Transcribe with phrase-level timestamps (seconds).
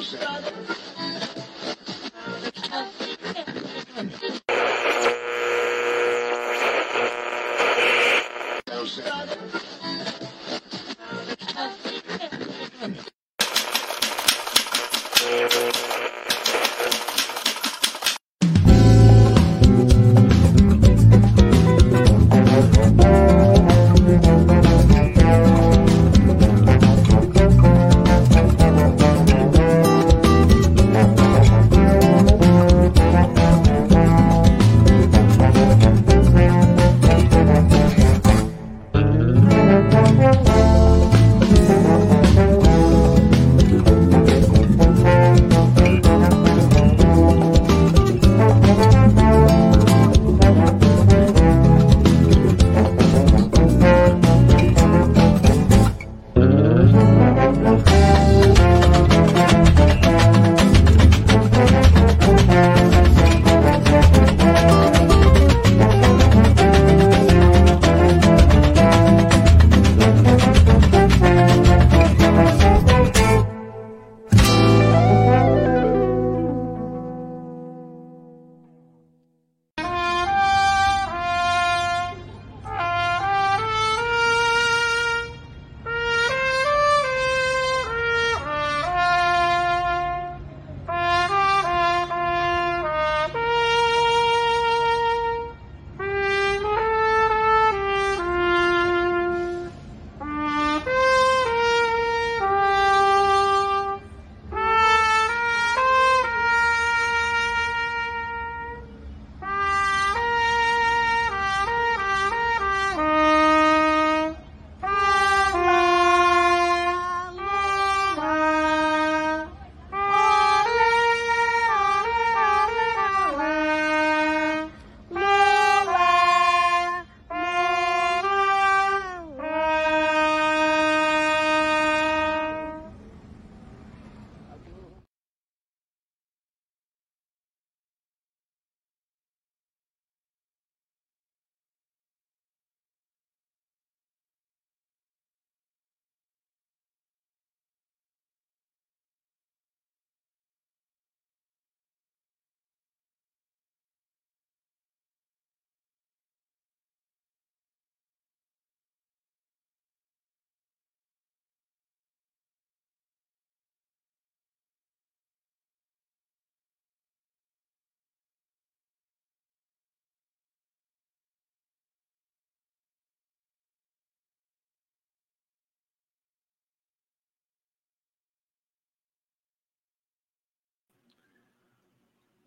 [0.00, 0.89] 是的。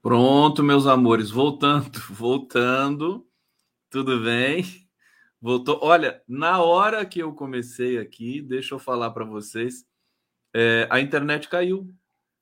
[0.04, 3.26] Pronto, meus amores, voltando, voltando,
[3.90, 4.66] tudo bem?
[5.40, 5.80] Voltou.
[5.82, 9.86] Olha, na hora que eu comecei aqui, deixa eu falar para vocês,
[10.54, 11.90] é, a internet caiu.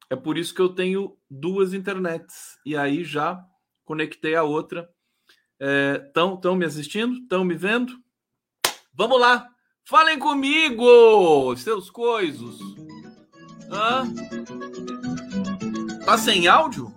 [0.09, 2.57] É por isso que eu tenho duas internets.
[2.65, 3.39] E aí já
[3.85, 4.89] conectei a outra.
[6.03, 7.13] Estão é, me assistindo?
[7.19, 7.93] Estão me vendo?
[8.91, 9.47] Vamos lá!
[9.83, 12.59] Falem comigo, seus coisos!
[13.69, 14.11] Hã?
[16.03, 16.90] Tá sem áudio?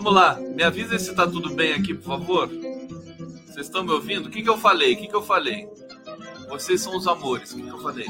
[0.00, 2.48] Vamos lá, me avisa se tá tudo bem aqui, por favor.
[2.48, 4.26] Vocês estão me ouvindo?
[4.28, 4.94] O que, que eu falei?
[4.94, 5.68] O que, que eu falei?
[6.48, 7.52] Vocês são os amores.
[7.52, 8.06] O que, que eu falei?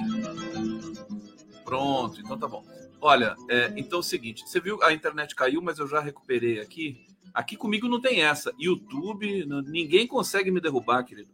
[1.65, 2.63] Pronto, então tá bom.
[3.01, 6.61] Olha, é, então é o seguinte: você viu a internet caiu, mas eu já recuperei
[6.61, 7.07] aqui.
[7.33, 8.53] Aqui comigo não tem essa.
[8.59, 11.31] YouTube, ninguém consegue me derrubar, querido.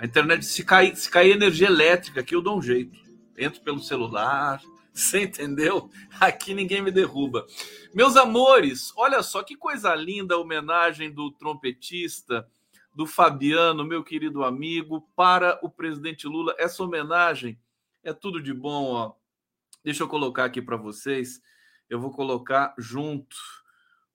[0.00, 2.98] A internet, se cair, se cair energia elétrica aqui, eu dou um jeito.
[3.38, 4.60] Entro pelo celular,
[4.92, 5.90] você entendeu?
[6.20, 7.46] Aqui ninguém me derruba.
[7.94, 12.48] Meus amores, olha só que coisa linda a homenagem do trompetista,
[12.94, 16.54] do Fabiano, meu querido amigo, para o presidente Lula.
[16.58, 17.58] Essa homenagem
[18.02, 19.12] é tudo de bom, ó.
[19.82, 21.40] Deixa eu colocar aqui para vocês.
[21.88, 23.36] Eu vou colocar junto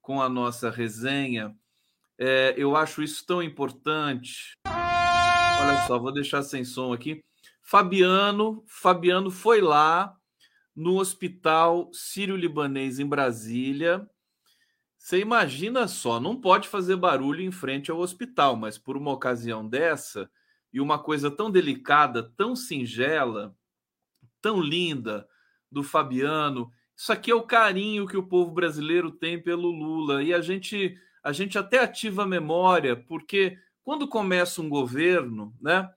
[0.02, 1.56] com a nossa resenha.
[2.18, 4.54] É, eu acho isso tão importante.
[4.68, 7.24] Olha só, vou deixar sem som aqui.
[7.62, 10.16] Fabiano, Fabiano foi lá
[10.76, 14.08] no Hospital Sírio-Libanês em Brasília.
[14.98, 19.68] Você imagina só, não pode fazer barulho em frente ao hospital, mas por uma ocasião
[19.68, 20.30] dessa
[20.74, 23.56] e uma coisa tão delicada, tão singela,
[24.42, 25.28] tão linda
[25.72, 30.34] do Fabiano, isso aqui é o carinho que o povo brasileiro tem pelo Lula e
[30.34, 35.90] a gente a gente até ativa a memória, porque quando começa um governo, né,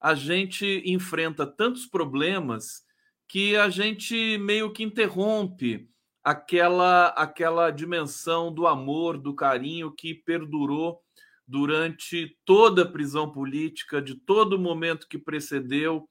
[0.00, 2.84] a gente enfrenta tantos problemas
[3.28, 5.88] que a gente meio que interrompe
[6.24, 11.00] aquela aquela dimensão do amor, do carinho que perdurou
[11.46, 16.08] durante toda a prisão política, de todo momento que precedeu,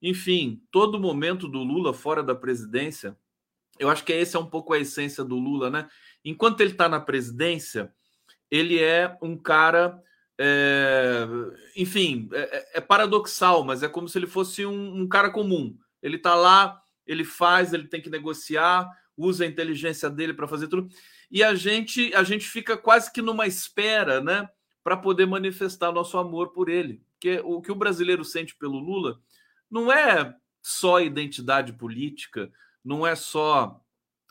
[0.00, 3.16] enfim, todo momento do Lula fora da presidência.
[3.78, 5.88] Eu acho que esse é um pouco a essência do Lula, né?
[6.24, 7.92] Enquanto ele está na presidência,
[8.50, 10.00] ele é um cara
[10.38, 11.26] é,
[11.76, 15.76] enfim, é, é, é, paradoxal, mas é como se ele fosse um, um cara comum.
[16.02, 20.68] Ele está lá, ele faz, ele tem que negociar, usa a inteligência dele para fazer
[20.68, 20.88] tudo.
[21.30, 24.48] E a gente, a gente fica quase que numa espera, né,
[24.82, 27.02] para poder manifestar nosso amor por ele.
[27.12, 29.20] Porque o que o brasileiro sente pelo Lula
[29.70, 32.50] não é só identidade política,
[32.84, 33.80] não é só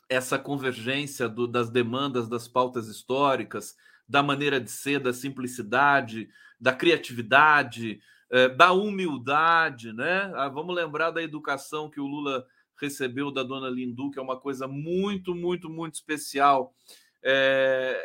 [0.08, 3.74] essa convergência do, das demandas das pautas históricas,
[4.06, 6.28] da maneira de ser, da simplicidade,
[6.60, 8.00] da criatividade,
[8.32, 10.32] é, da humildade, né?
[10.34, 12.46] Ah, vamos lembrar da educação que o Lula
[12.80, 16.74] recebeu da dona Lindu, que é uma coisa muito, muito, muito especial.
[17.22, 18.02] É,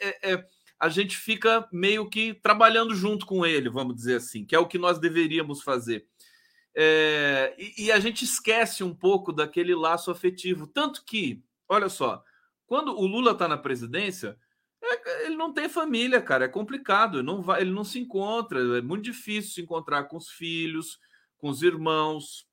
[0.00, 0.44] é, é,
[0.80, 4.66] a gente fica meio que trabalhando junto com ele, vamos dizer assim, que é o
[4.66, 6.04] que nós deveríamos fazer.
[6.74, 10.66] É, e, e, a gente esquece um pouco daquele laço afetivo.
[10.66, 12.22] Tanto que, olha só,
[12.66, 14.36] quando o Lula está na presidência,
[14.82, 16.44] é, ele não tem família, cara.
[16.44, 17.18] É complicado.
[17.18, 18.78] Ele não, vai, ele não se encontra.
[18.78, 20.98] É muito difícil se encontrar com os filhos,
[21.36, 22.46] com os irmãos,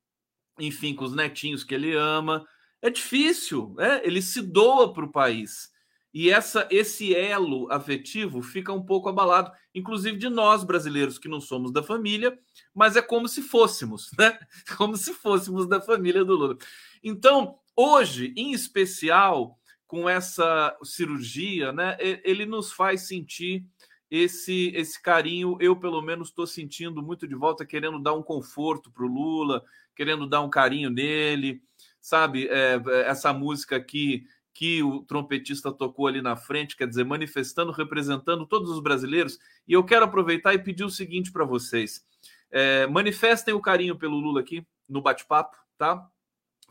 [0.59, 2.45] enfim, com os netinhos que ele ama.
[2.81, 3.75] É difícil.
[3.79, 4.05] É?
[4.05, 5.73] Ele se doa para o país.
[6.15, 11.41] E essa, esse elo afetivo fica um pouco abalado, inclusive de nós brasileiros que não
[11.41, 12.39] somos da família,
[12.73, 14.39] mas é como se fôssemos, né?
[14.77, 16.57] Como se fôssemos da família do Lula.
[17.03, 23.65] Então, hoje, em especial, com essa cirurgia, né, ele nos faz sentir
[24.09, 25.57] esse esse carinho.
[25.59, 29.63] Eu, pelo menos, estou sentindo muito de volta, querendo dar um conforto para o Lula,
[29.95, 31.61] querendo dar um carinho nele,
[32.01, 32.47] sabe?
[32.47, 38.45] É, essa música aqui que o trompetista tocou ali na frente, quer dizer, manifestando, representando
[38.45, 39.37] todos os brasileiros.
[39.67, 42.05] E eu quero aproveitar e pedir o seguinte para vocês:
[42.49, 46.07] é, manifestem o carinho pelo Lula aqui no bate-papo, tá?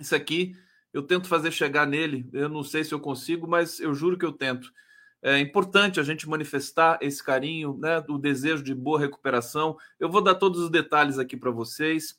[0.00, 0.56] Isso aqui
[0.94, 2.24] eu tento fazer chegar nele.
[2.32, 4.72] Eu não sei se eu consigo, mas eu juro que eu tento.
[5.20, 9.76] É importante a gente manifestar esse carinho, né, do desejo de boa recuperação.
[9.98, 12.16] Eu vou dar todos os detalhes aqui para vocês.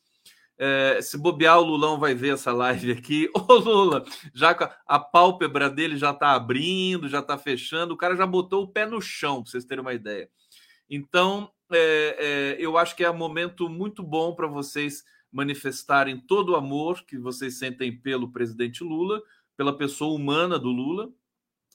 [0.57, 3.30] É, se bobear, o Lulão vai ver essa live aqui.
[3.33, 4.51] Ô, Lula, já
[4.86, 7.94] a pálpebra dele já está abrindo, já está fechando.
[7.94, 10.30] O cara já botou o pé no chão, para vocês terem uma ideia.
[10.89, 15.04] Então, é, é, eu acho que é um momento muito bom para vocês
[15.35, 19.21] manifestarem todo o amor que vocês sentem pelo presidente Lula,
[19.57, 21.11] pela pessoa humana do Lula.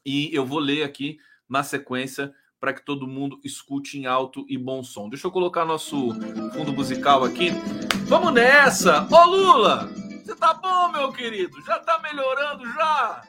[0.03, 4.57] E eu vou ler aqui na sequência para que todo mundo escute em alto e
[4.57, 5.11] bom som.
[5.11, 6.09] Deixa eu colocar nosso
[6.55, 7.51] fundo musical aqui.
[8.07, 9.07] Vamos nessa!
[9.13, 9.89] Ô Lula!
[10.25, 11.61] Você tá bom, meu querido?
[11.61, 13.23] Já tá melhorando já?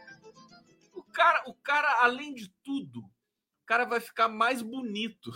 [0.94, 5.30] O cara, o cara, além de tudo, o cara vai ficar mais bonito.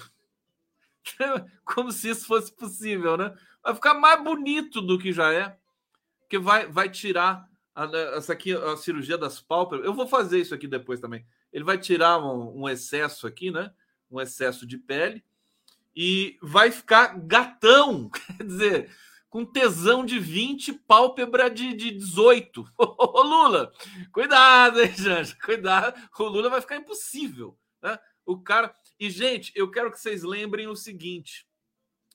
[1.66, 3.36] Como se isso fosse possível, né?
[3.66, 5.58] Vai ficar mais bonito do que já é,
[6.30, 7.86] que vai, vai tirar a,
[8.16, 9.86] essa aqui a cirurgia das pálpebras.
[9.86, 11.26] Eu vou fazer isso aqui depois também.
[11.52, 13.74] Ele vai tirar um, um excesso aqui, né?
[14.10, 15.24] Um excesso de pele
[15.96, 18.92] e vai ficar gatão, quer dizer,
[19.30, 22.66] com tesão de 20, pálpebra de, de 18.
[22.78, 23.72] Ô, Lula,
[24.12, 25.36] cuidado, hein, Janja?
[25.44, 26.00] Cuidado.
[26.20, 27.98] O Lula vai ficar impossível, né?
[28.26, 28.74] O cara.
[29.00, 31.48] E, gente, eu quero que vocês lembrem o seguinte: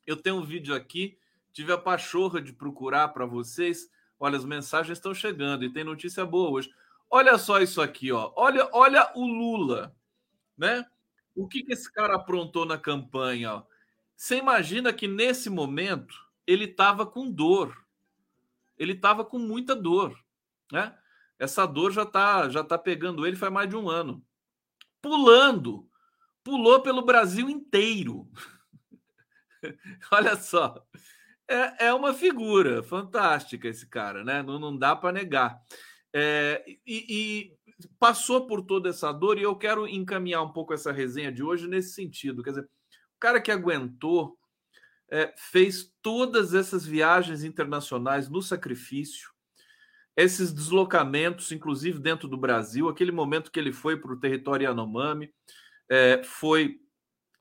[0.07, 1.19] eu tenho um vídeo aqui
[1.53, 3.91] Tive a pachorra de procurar para vocês.
[4.19, 6.71] Olha, as mensagens estão chegando e tem notícia boa hoje.
[7.09, 8.33] Olha só isso aqui, ó.
[8.37, 9.95] Olha, olha o Lula,
[10.57, 10.87] né?
[11.35, 13.55] O que, que esse cara aprontou na campanha?
[13.55, 13.63] Ó?
[14.17, 16.15] Você imagina que nesse momento
[16.47, 17.85] ele estava com dor.
[18.79, 20.17] Ele estava com muita dor,
[20.71, 20.97] né?
[21.39, 24.25] Essa dor já tá já tá pegando ele faz mais de um ano.
[25.03, 25.89] Pulando,
[26.45, 28.29] pulou pelo Brasil inteiro.
[30.13, 30.87] Olha só
[31.51, 34.43] é, é uma figura fantástica esse cara, né?
[34.43, 35.61] Não, não dá para negar.
[36.15, 37.61] É, e, e,
[37.99, 41.67] passou por toda essa dor, e eu quero encaminhar um pouco essa resenha de hoje
[41.67, 42.43] nesse sentido.
[42.43, 44.39] Quer dizer, o cara que aguentou,
[45.11, 49.31] é, fez todas essas viagens internacionais no sacrifício,
[50.17, 55.33] esses deslocamentos, inclusive dentro do Brasil, aquele momento que ele foi para o território Yanomami,
[55.89, 56.79] é, foi,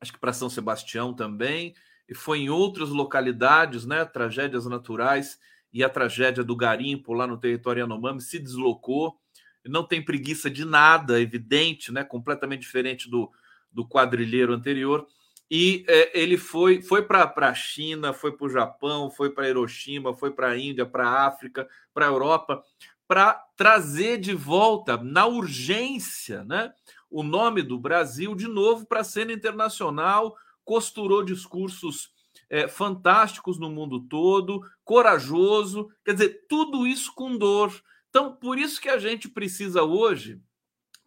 [0.01, 1.75] acho que para São Sebastião também,
[2.09, 5.39] e foi em outras localidades, né, tragédias naturais,
[5.71, 9.15] e a tragédia do garimpo lá no território Yanomami se deslocou,
[9.63, 13.29] não tem preguiça de nada, evidente, né, completamente diferente do,
[13.71, 15.05] do quadrilheiro anterior.
[15.51, 20.15] E é, ele foi, foi para a China, foi para o Japão, foi para Hiroshima,
[20.15, 22.63] foi para a Índia, para a África, para a Europa,
[23.07, 26.71] para trazer de volta, na urgência, né,
[27.09, 30.35] o nome do Brasil de novo para a cena internacional,
[30.69, 32.11] costurou discursos
[32.47, 37.73] é, fantásticos no mundo todo, corajoso, quer dizer, tudo isso com dor.
[38.07, 40.39] Então, por isso que a gente precisa hoje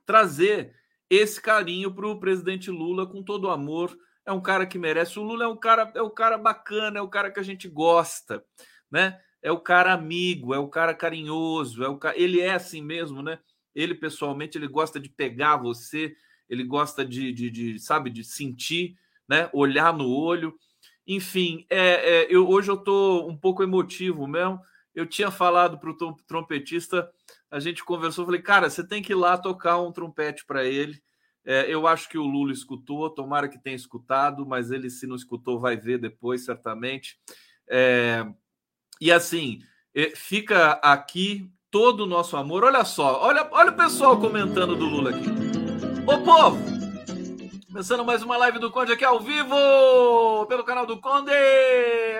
[0.05, 0.75] trazer
[1.09, 3.97] esse carinho para o presidente Lula com todo o amor.
[4.27, 5.17] É um cara que merece.
[5.21, 7.45] O Lula é um cara, é um cara bacana, é o um cara que a
[7.45, 8.45] gente gosta,
[8.91, 9.21] né?
[9.41, 13.39] É o cara amigo, é o cara carinhoso, é o ele é assim mesmo, né?
[13.73, 16.17] Ele pessoalmente ele gosta de pegar você,
[16.49, 18.97] ele gosta de, de, de sabe, de sentir,
[19.29, 19.49] né?
[19.53, 20.55] Olhar no olho.
[21.07, 24.61] Enfim, é, é eu, hoje eu estou um pouco emotivo mesmo.
[24.95, 27.09] Eu tinha falado para o trompetista
[27.53, 30.99] a gente conversou, falei, cara, você tem que ir lá tocar um trompete para ele.
[31.45, 35.15] É, eu acho que o Lula escutou, tomara que tenha escutado, mas ele, se não
[35.15, 37.19] escutou, vai ver depois, certamente.
[37.69, 38.25] É,
[38.99, 39.59] e assim,
[39.95, 42.65] é, fica aqui todo o nosso amor.
[42.65, 45.29] Olha só, olha, olha o pessoal comentando do Lula aqui.
[46.07, 46.72] Ô povo!
[47.73, 51.33] Começando mais uma live do Conde aqui ao vivo, pelo canal do Conde,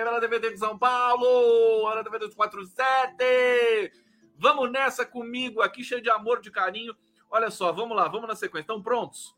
[0.03, 3.93] pela DVD de São Paulo, pela DVD 247.
[4.35, 6.95] Vamos nessa comigo aqui, cheio de amor, de carinho.
[7.29, 8.63] Olha só, vamos lá, vamos na sequência.
[8.63, 9.35] Estão prontos?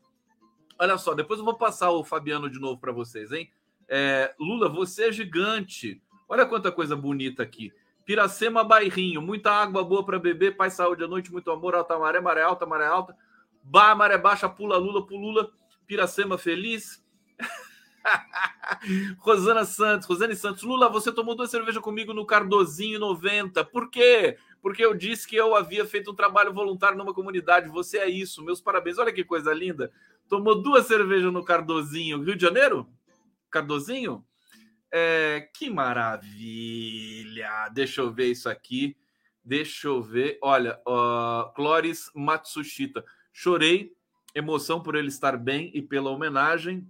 [0.78, 3.50] Olha só, depois eu vou passar o Fabiano de novo para vocês, hein?
[3.86, 6.00] É, Lula, você é gigante.
[6.26, 7.74] Olha quanta coisa bonita aqui.
[8.06, 12.20] Piracema Bairrinho, muita água boa para beber, paz, saúde à noite, muito amor, alta maré,
[12.20, 13.14] maré alta, maré alta.
[13.62, 15.50] Bah, maré baixa, pula Lula, pulula.
[15.86, 17.04] Piracema feliz.
[19.18, 23.64] Rosana Santos, Rosane Santos, Lula, você tomou duas cervejas comigo no Cardozinho 90.
[23.64, 24.36] Por quê?
[24.66, 27.68] porque eu disse que eu havia feito um trabalho voluntário numa comunidade.
[27.68, 28.98] Você é isso, meus parabéns.
[28.98, 29.92] Olha que coisa linda.
[30.28, 32.88] Tomou duas cervejas no Cardozinho, Rio de Janeiro?
[33.48, 34.26] Cardozinho?
[34.90, 37.68] É, que maravilha!
[37.72, 38.96] Deixa eu ver isso aqui.
[39.44, 40.36] Deixa eu ver.
[40.42, 43.04] Olha, uh, Clóris Matsushita.
[43.32, 43.92] Chorei,
[44.36, 46.86] emoção por ele estar bem e pela homenagem.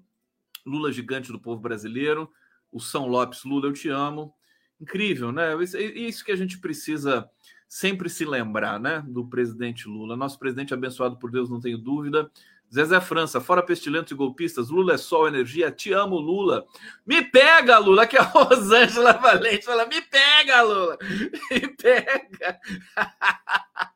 [0.66, 2.30] Lula gigante do povo brasileiro.
[2.72, 4.34] O São Lopes, Lula, eu te amo.
[4.80, 5.52] Incrível, né?
[5.62, 7.30] Isso que a gente precisa
[7.68, 10.16] sempre se lembrar, né, do presidente Lula.
[10.16, 12.30] Nosso presidente abençoado por Deus, não tenho dúvida.
[12.72, 16.64] Zezé França, fora pestilentos e golpistas, Lula é sol, energia, te amo, Lula.
[17.06, 20.98] Me pega, Lula, que a Rosângela Valente fala, me pega, Lula,
[21.50, 22.60] me pega.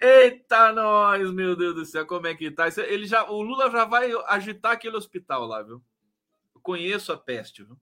[0.00, 2.66] Eita, nós, meu Deus do céu, como é que tá?
[2.86, 5.82] Ele já, o Lula já vai agitar aquele hospital lá, viu?
[6.54, 7.78] Eu conheço a peste, viu?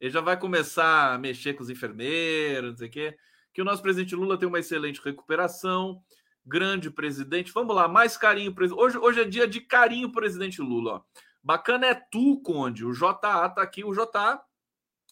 [0.00, 3.16] Ele já vai começar a mexer com os enfermeiros, não sei o quê
[3.54, 6.02] que o nosso presidente Lula tem uma excelente recuperação,
[6.44, 7.52] grande presidente.
[7.52, 8.52] Vamos lá, mais carinho.
[8.76, 10.94] Hoje, hoje é dia de carinho, presidente Lula.
[10.94, 11.02] Ó.
[11.40, 12.84] Bacana é tu, Conde.
[12.84, 13.84] O JA tá aqui.
[13.84, 14.42] O JA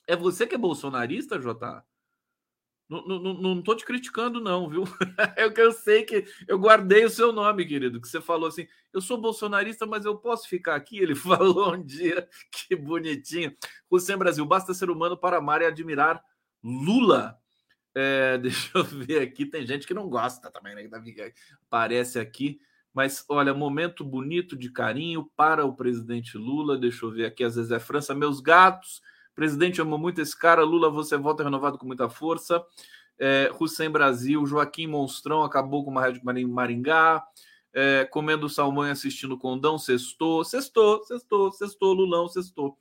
[0.08, 1.84] é você que é bolsonarista, JA?
[2.92, 4.84] Não, não, não tô te criticando, não, viu?
[5.36, 8.48] É o que eu sei que eu guardei o seu nome, querido, que você falou
[8.48, 10.98] assim: eu sou bolsonarista, mas eu posso ficar aqui.
[10.98, 13.56] Ele falou um dia, que bonitinho.
[13.90, 16.22] Hussein Brasil, basta ser humano para amar e admirar
[16.62, 17.38] Lula.
[17.94, 20.88] É, deixa eu ver aqui, tem gente que não gosta também, né?
[21.66, 22.60] Aparece aqui.
[22.94, 26.76] Mas olha, momento bonito de carinho para o presidente Lula.
[26.76, 29.00] Deixa eu ver aqui, às vezes é França, meus gatos.
[29.34, 30.64] Presidente, amo muito esse cara.
[30.64, 32.64] Lula, você volta renovado com muita força.
[33.18, 37.24] É, Hussein Brasil, Joaquim Monstrão acabou com uma rádio Maringá.
[37.74, 42.76] É, comendo salmão e assistindo condão, sextou, sextou, sextou, sextou, Lulão, sextou.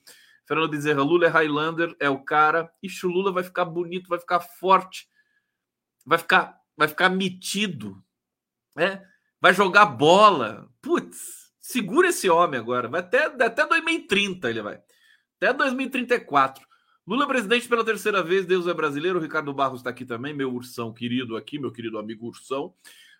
[0.45, 2.69] Fernando Bezerra, Lula é Highlander, é o cara.
[2.83, 5.07] Ixi, o Lula vai ficar bonito, vai ficar forte,
[6.05, 8.03] vai ficar, vai ficar metido,
[8.75, 9.01] né?
[9.41, 10.69] vai jogar bola.
[10.81, 12.87] Putz, segura esse homem agora.
[12.87, 14.79] Vai até, até 2030 ele vai.
[15.41, 16.63] Até 2034.
[17.07, 19.17] Lula é presidente pela terceira vez, Deus é brasileiro.
[19.17, 22.75] O Ricardo Barros está aqui também, meu ursão querido aqui, meu querido amigo ursão.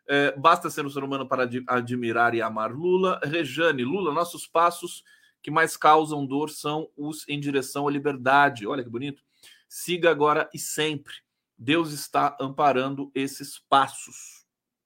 [0.08, 3.20] É, basta ser um ser humano para admirar e amar Lula.
[3.24, 5.04] Rejane, Lula, nossos passos
[5.42, 8.68] que mais causam dor são os em direção à liberdade.
[8.68, 9.24] Olha que bonito.
[9.68, 11.16] Siga agora e sempre.
[11.58, 14.46] Deus está amparando esses passos.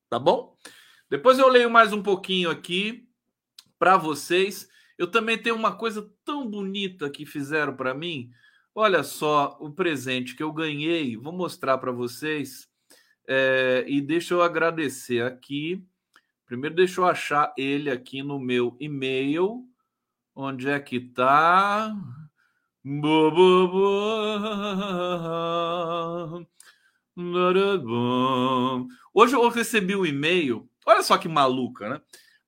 [0.09, 0.55] Tá bom?
[1.09, 3.09] Depois eu leio mais um pouquinho aqui
[3.77, 4.69] para vocês.
[4.97, 8.29] Eu também tenho uma coisa tão bonita que fizeram para mim.
[8.73, 11.17] Olha só o presente que eu ganhei.
[11.17, 12.67] Vou mostrar para vocês.
[13.27, 15.83] É, e deixa eu agradecer aqui.
[16.45, 19.65] Primeiro, deixa eu achar ele aqui no meu e-mail.
[20.35, 21.95] Onde é que tá?
[29.13, 30.69] Hoje eu recebi um e-mail.
[30.85, 32.01] Olha só que maluca, né?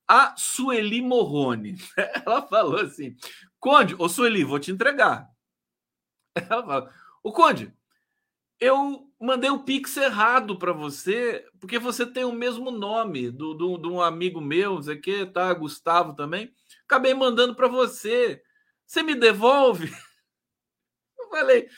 [0.07, 1.75] A Sueli Morrone,
[2.25, 3.15] ela falou assim:
[3.59, 5.29] Conde, ô Sueli, vou te entregar.
[6.35, 7.73] Ela fala: Ô Conde,
[8.59, 13.77] eu mandei o Pix errado para você, porque você tem o mesmo nome do, do,
[13.77, 15.53] de um amigo meu, não sei o que, tá?
[15.53, 16.53] Gustavo também.
[16.85, 18.41] Acabei mandando para você.
[18.85, 19.91] Você me devolve?
[21.19, 21.69] Eu falei,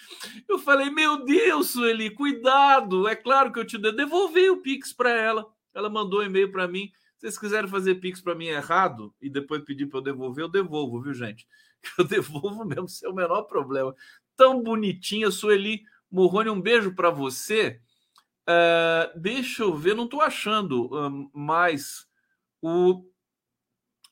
[0.48, 3.08] eu falei, meu Deus, Sueli, cuidado.
[3.08, 5.52] É claro que eu te devolvi o Pix para ela.
[5.74, 6.92] Ela mandou um e-mail para mim.
[7.20, 10.50] Se vocês quiserem fazer Pix para mim errado e depois pedir para eu devolver, eu
[10.50, 11.46] devolvo, viu, gente?
[11.98, 13.96] Eu devolvo mesmo, sem o menor problema.
[14.36, 17.80] Tão bonitinha, Sueli Morrone, um beijo para você.
[18.42, 22.06] Uh, deixa eu ver, não estou achando uh, mais
[22.62, 23.06] o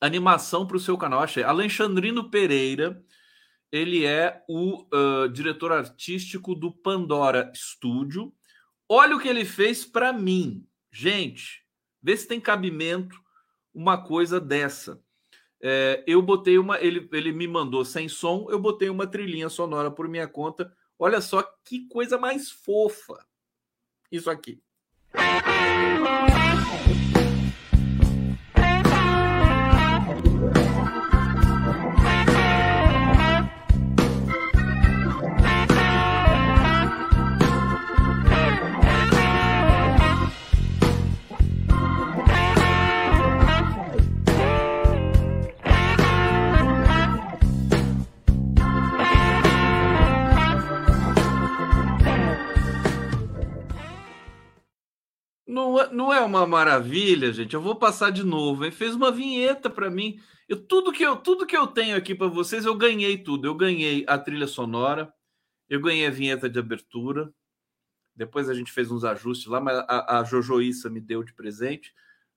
[0.00, 1.20] animação para o seu canal.
[1.20, 1.42] Achei.
[1.42, 3.04] Alexandrino Pereira,
[3.70, 8.34] ele é o uh, diretor artístico do Pandora Studio.
[8.88, 10.66] Olha o que ele fez para mim.
[10.90, 11.67] Gente,
[12.02, 13.16] vê se tem cabimento
[13.72, 15.00] uma coisa dessa.
[15.60, 16.80] É, eu botei uma.
[16.80, 21.20] Ele, ele me mandou sem som, eu botei uma trilhinha sonora por minha conta Olha
[21.20, 23.24] só que coisa mais fofa.
[24.10, 24.60] Isso aqui.
[55.78, 57.54] Não, é, não é uma maravilha, gente?
[57.54, 58.64] Eu vou passar de novo.
[58.64, 60.20] Ele fez uma vinheta para mim.
[60.48, 63.46] Eu, tudo que eu tudo que eu tenho aqui para vocês, eu ganhei tudo.
[63.46, 65.12] Eu ganhei a trilha sonora,
[65.68, 67.32] eu ganhei a vinheta de abertura.
[68.16, 71.94] Depois a gente fez uns ajustes lá, mas a, a me deu de presente.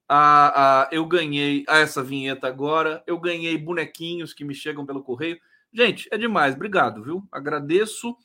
[0.08, 3.02] A, a, eu ganhei essa vinheta agora.
[3.06, 5.38] Eu ganhei bonequinhos que me chegam pelo correio.
[5.72, 6.54] Gente, é demais.
[6.54, 7.26] Obrigado, viu?
[7.32, 8.16] Agradeço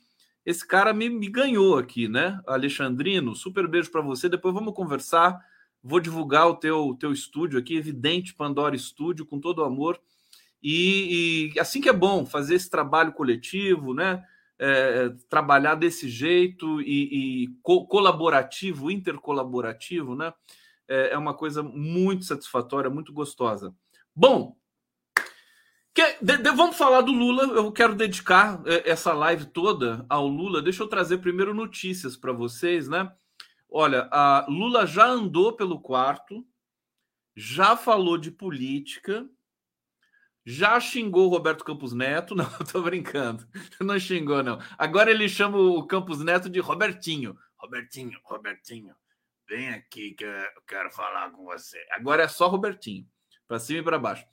[0.48, 2.40] esse cara me, me ganhou aqui, né?
[2.48, 4.29] Alexandrino, super beijo para você.
[4.29, 5.38] Depois vamos conversar.
[5.83, 10.00] Vou divulgar o teu, teu estúdio aqui, evidente, Pandora Estúdio, com todo o amor.
[10.64, 14.24] E, e, assim que é bom fazer esse trabalho coletivo, né?
[14.57, 20.33] É, trabalhar desse jeito e, e co colaborativo, intercolaborativo, né?
[20.88, 23.75] É, é uma coisa muito satisfatória, muito gostosa.
[24.16, 24.55] Bom,
[26.22, 27.44] de, de, vamos falar do Lula.
[27.44, 30.62] Eu quero dedicar é, essa live toda ao Lula.
[30.62, 33.12] Deixa eu trazer primeiro notícias para vocês, né?
[33.70, 36.46] Olha, a Lula já andou pelo quarto,
[37.36, 39.27] já falou de política,
[40.46, 42.33] já xingou Roberto Campos Neto.
[42.36, 43.46] Não, tô brincando.
[43.81, 44.60] Não xingou, não.
[44.77, 47.38] Agora ele chama o Campos Neto de Robertinho.
[47.57, 48.96] Robertinho, Robertinho,
[49.48, 51.77] vem aqui que eu quero falar com você.
[51.92, 53.05] Agora é só Robertinho,
[53.48, 54.25] para cima e para baixo.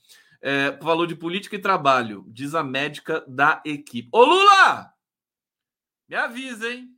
[0.46, 4.10] É, falou de política e trabalho, diz a médica da equipe.
[4.12, 4.92] Ô Lula!
[6.06, 6.90] Me avisa, hein?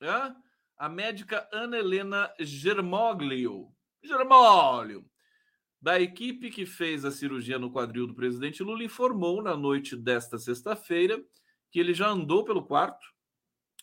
[0.00, 0.34] É?
[0.78, 3.70] A médica Ana Helena Germoglio,
[4.02, 5.04] Germoglio,
[5.78, 10.38] da equipe que fez a cirurgia no quadril do presidente Lula, informou na noite desta
[10.38, 11.22] sexta-feira
[11.70, 13.04] que ele já andou pelo quarto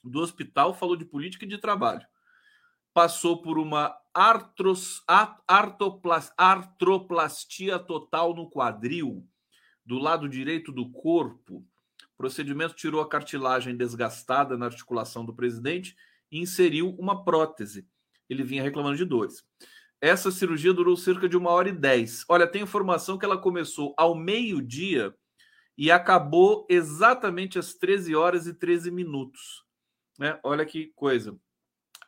[0.03, 2.03] do hospital, falou de política e de trabalho.
[2.97, 5.03] Passou por uma artros,
[5.47, 9.23] artoplas, artroplastia total no quadril,
[9.85, 11.57] do lado direito do corpo.
[11.57, 15.95] O procedimento tirou a cartilagem desgastada na articulação do presidente
[16.31, 17.87] e inseriu uma prótese.
[18.27, 19.45] Ele vinha reclamando de dores.
[20.01, 22.25] Essa cirurgia durou cerca de uma hora e dez.
[22.27, 25.15] Olha, tem informação que ela começou ao meio-dia
[25.77, 29.63] e acabou exatamente às 13 horas e 13 minutos.
[30.17, 30.39] Né?
[30.43, 31.39] Olha que coisa.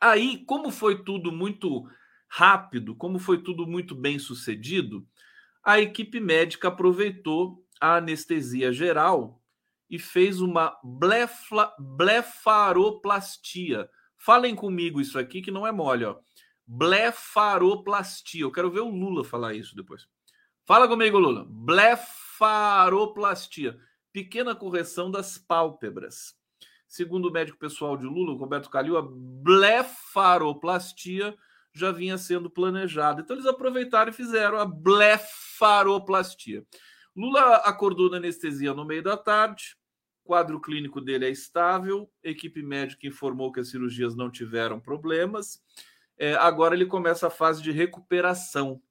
[0.00, 1.86] Aí, como foi tudo muito
[2.26, 5.06] rápido, como foi tudo muito bem sucedido,
[5.62, 9.40] a equipe médica aproveitou a anestesia geral
[9.90, 13.90] e fez uma blefla, blefaroplastia.
[14.16, 16.16] Falem comigo isso aqui que não é mole, ó.
[16.66, 18.42] Blefaroplastia.
[18.42, 20.06] Eu quero ver o Lula falar isso depois.
[20.64, 21.44] Fala comigo, Lula.
[21.48, 23.76] Blefaroplastia.
[24.12, 26.38] Pequena correção das pálpebras.
[26.90, 31.36] Segundo o médico pessoal de Lula, Roberto Calil, a blefaroplastia
[31.72, 33.20] já vinha sendo planejado.
[33.20, 36.66] Então eles aproveitaram e fizeram a blefaroplastia.
[37.14, 39.76] Lula acordou na anestesia no meio da tarde,
[40.24, 45.62] quadro clínico dele é estável, equipe médica informou que as cirurgias não tiveram problemas.
[46.18, 48.82] É, agora ele começa a fase de recuperação.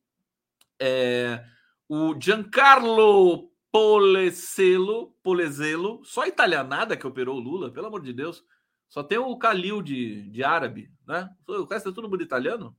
[0.80, 1.44] É,
[1.90, 8.44] o Giancarlo Poleselo, Poleselo, só italianada que operou o Lula, pelo amor de Deus.
[8.88, 11.30] Só tem o Calil de, de árabe, né?
[11.48, 12.76] O resto é tudo mundo italiano.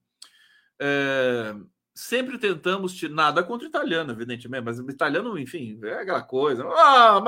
[0.80, 1.54] É,
[1.94, 6.64] sempre tentamos tirar nada contra italiano, evidentemente, mas italiano, enfim, é aquela coisa.
[6.64, 7.22] Ah, oh,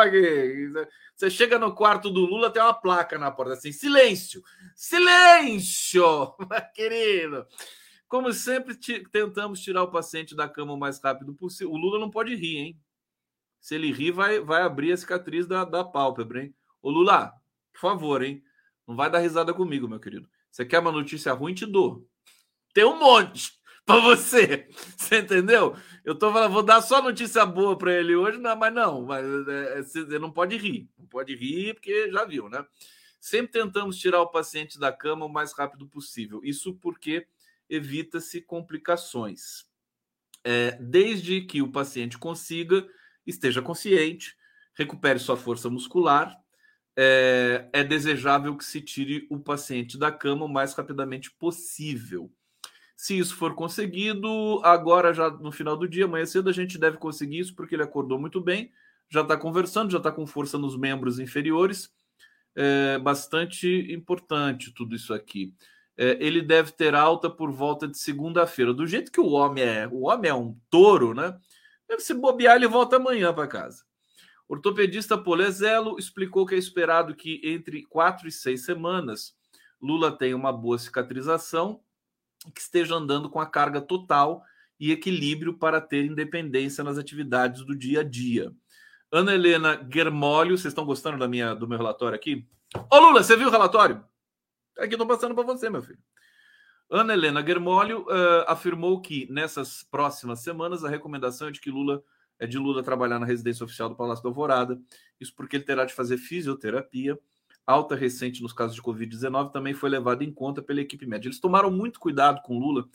[1.15, 4.43] você chega no quarto do Lula, tem uma placa na porta assim: silêncio,
[4.75, 6.35] silêncio,
[6.75, 7.47] querido.
[8.09, 8.77] Como sempre,
[9.11, 11.73] tentamos tirar o paciente da cama o mais rápido possível.
[11.73, 12.81] O Lula não pode rir, hein?
[13.63, 16.55] Se ele rir, vai, vai abrir a cicatriz da, da pálpebra, hein?
[16.83, 17.33] Ô Lula,
[17.73, 18.43] por favor, hein?
[18.85, 20.29] Não vai dar risada comigo, meu querido.
[20.51, 21.55] Você quer uma notícia ruim?
[21.55, 22.05] Te dou.
[22.75, 23.53] Tem um monte
[23.87, 24.69] para você.
[24.97, 25.77] Você entendeu?
[26.05, 29.25] Eu tô falando, vou dar só notícia boa para ele hoje, não, mas não, mas
[29.47, 30.91] é, é, você não pode rir.
[30.99, 32.67] Não pode rir porque já viu, né?
[33.21, 36.41] Sempre tentamos tirar o paciente da cama o mais rápido possível.
[36.43, 37.29] Isso porque
[37.71, 39.65] evita-se complicações.
[40.43, 42.85] É, desde que o paciente consiga,
[43.27, 44.37] esteja consciente,
[44.75, 46.37] recupere sua força muscular,
[46.97, 52.31] é, é desejável que se tire o paciente da cama o mais rapidamente possível.
[52.97, 56.99] Se isso for conseguido, agora já no final do dia, amanhã cedo, a gente deve
[56.99, 58.71] conseguir isso, porque ele acordou muito bem,
[59.09, 61.91] já está conversando, já está com força nos membros inferiores.
[62.55, 65.55] É bastante importante tudo isso aqui.
[65.97, 68.73] É, ele deve ter alta por volta de segunda-feira.
[68.73, 71.37] Do jeito que o homem é, o homem é um touro, né?
[71.99, 73.85] Se bobear, ele volta amanhã para casa.
[74.49, 79.35] Ortopedista Polezelo explicou que é esperado que entre quatro e seis semanas
[79.81, 81.83] Lula tenha uma boa cicatrização
[82.55, 84.43] que esteja andando com a carga total
[84.79, 88.53] e equilíbrio para ter independência nas atividades do dia a dia.
[89.11, 92.47] Ana Helena Germolio, vocês estão gostando da minha, do meu relatório aqui?
[92.91, 94.05] Ô Lula, você viu o relatório?
[94.79, 95.99] Aqui estou passando para você, meu filho.
[96.95, 102.03] Ana Helena Germolio uh, afirmou que nessas próximas semanas a recomendação é de que Lula
[102.39, 104.81] é de Lula trabalhar na residência oficial do Palácio da Alvorada.
[105.19, 107.19] Isso porque ele terá de fazer fisioterapia
[107.67, 111.29] alta recente nos casos de Covid-19 também foi levado em conta pela equipe médica.
[111.29, 112.89] Eles tomaram muito cuidado com Lula.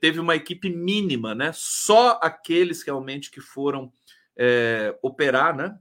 [0.00, 1.50] Teve uma equipe mínima, né?
[1.54, 3.92] Só aqueles realmente que foram
[4.36, 5.76] é, operar, né?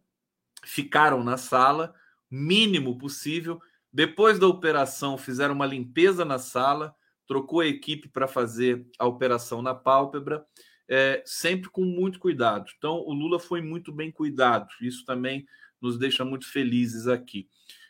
[0.63, 1.93] Ficaram na sala,
[2.29, 3.61] mínimo possível.
[3.93, 6.95] Depois da operação, fizeram uma limpeza na sala,
[7.31, 10.45] trocou a equipe para fazer a operação na pálpebra,
[10.85, 12.69] é, sempre com muito cuidado.
[12.77, 14.67] Então, o Lula foi muito bem cuidado.
[14.81, 15.47] Isso também
[15.79, 17.47] nos deixa muito felizes aqui.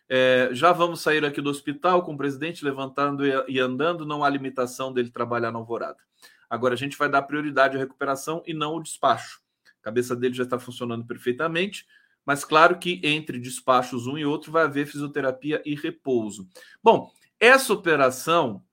[0.08, 4.30] É, já vamos sair aqui do hospital com o presidente levantando e andando, não há
[4.30, 5.97] limitação dele trabalhar na alvorada.
[6.47, 9.41] Agora a gente vai dar prioridade à recuperação e não ao despacho.
[9.80, 11.88] A cabeça dele já está funcionando perfeitamente,
[12.23, 16.47] mas claro que entre despachos um e outro vai haver fisioterapia e repouso.
[16.84, 18.63] Bom, essa operação,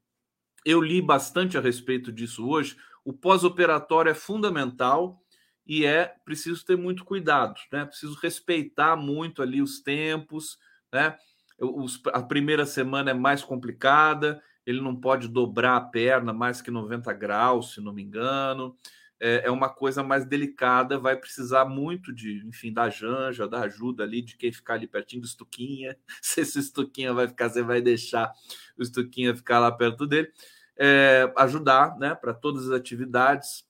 [0.64, 2.76] eu li bastante a respeito disso hoje.
[3.04, 5.22] O pós-operatório é fundamental
[5.66, 7.84] e é preciso ter muito cuidado, né?
[7.84, 10.58] Preciso respeitar muito ali os tempos,
[10.92, 11.16] né?
[11.60, 16.70] Os, a primeira semana é mais complicada, ele não pode dobrar a perna mais que
[16.70, 18.76] 90 graus, se não me engano.
[19.20, 24.04] É, é uma coisa mais delicada, vai precisar muito de, enfim, da janja, da ajuda
[24.04, 25.96] ali, de quem ficar ali pertinho do Estuquinha.
[26.22, 28.32] Se esse Estuquinha vai ficar, você vai deixar
[28.78, 30.30] o Estuquinha ficar lá perto dele.
[30.76, 33.66] É, ajudar, né, para todas as atividades.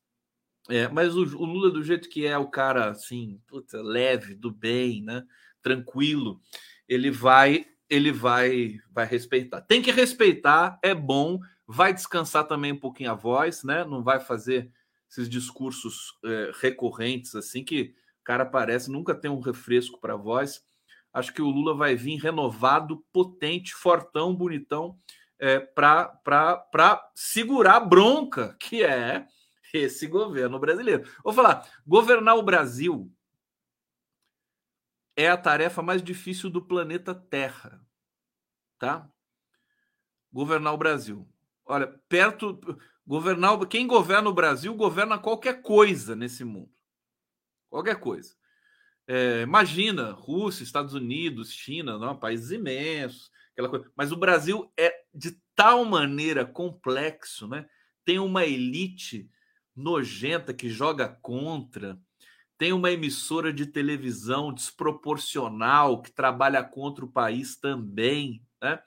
[0.68, 4.50] É, mas o, o, Lula, do jeito que é, o cara, assim, puta, leve, do
[4.50, 5.24] bem, né,
[5.62, 6.40] tranquilo,
[6.87, 9.62] ele vai ele vai vai respeitar.
[9.62, 13.84] Tem que respeitar, é bom, vai descansar também um pouquinho a voz, né?
[13.84, 14.70] Não vai fazer
[15.11, 17.94] esses discursos é, recorrentes assim que
[18.29, 20.62] cara parece nunca tem um refresco para a voz.
[21.14, 25.01] Acho que o Lula vai vir renovado, potente, fortão, bonitão,
[25.38, 29.27] é, para segurar a bronca que é
[29.73, 31.11] esse governo brasileiro.
[31.25, 33.11] Vou falar, governar o Brasil
[35.16, 37.81] é a tarefa mais difícil do planeta Terra,
[38.79, 39.11] tá?
[40.31, 41.27] Governar o Brasil.
[41.64, 42.61] Olha, perto
[43.09, 46.71] governar, quem governa o Brasil governa qualquer coisa nesse mundo.
[47.71, 48.35] Qualquer coisa.
[49.07, 53.90] É, imagina, Rússia, Estados Unidos, China, não, países imensos, aquela coisa.
[53.97, 57.66] Mas o Brasil é de tal maneira complexo, né?
[58.05, 59.31] Tem uma elite
[59.75, 61.99] nojenta que joga contra,
[62.59, 68.83] tem uma emissora de televisão desproporcional que trabalha contra o país também, né?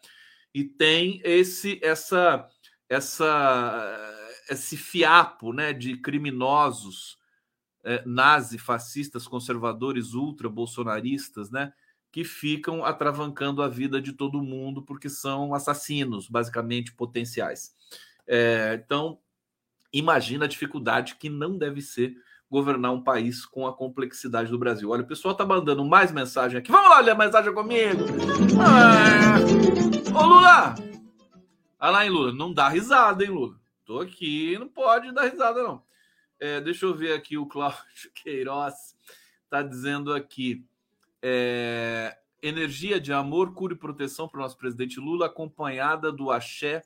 [0.54, 2.48] E tem esse essa
[2.92, 4.18] essa
[4.50, 7.18] esse fiapo, né, de criminosos
[7.86, 11.72] é, nazi, fascistas, conservadores, ultra bolsonaristas, né,
[12.12, 17.74] que ficam atravancando a vida de todo mundo porque são assassinos, basicamente potenciais.
[18.28, 19.20] É, então,
[19.94, 22.14] imagina a dificuldade que não deve ser
[22.50, 24.90] governar um país com a complexidade do Brasil.
[24.90, 26.70] Olha, o pessoal tá mandando mais mensagem aqui.
[26.70, 28.04] Vamos lá ler a mensagem comigo.
[28.60, 29.38] Ah,
[30.14, 30.91] ô Lula!
[31.84, 32.32] Olha lá, hein, Lula?
[32.32, 33.60] Não dá risada, hein, Lula?
[33.84, 35.84] Tô aqui, não pode dar risada, não.
[36.40, 38.96] É, deixa eu ver aqui o Cláudio Queiroz
[39.46, 40.64] está dizendo aqui.
[41.24, 46.84] É, energia de amor, cura e proteção para o nosso presidente Lula, acompanhada do axé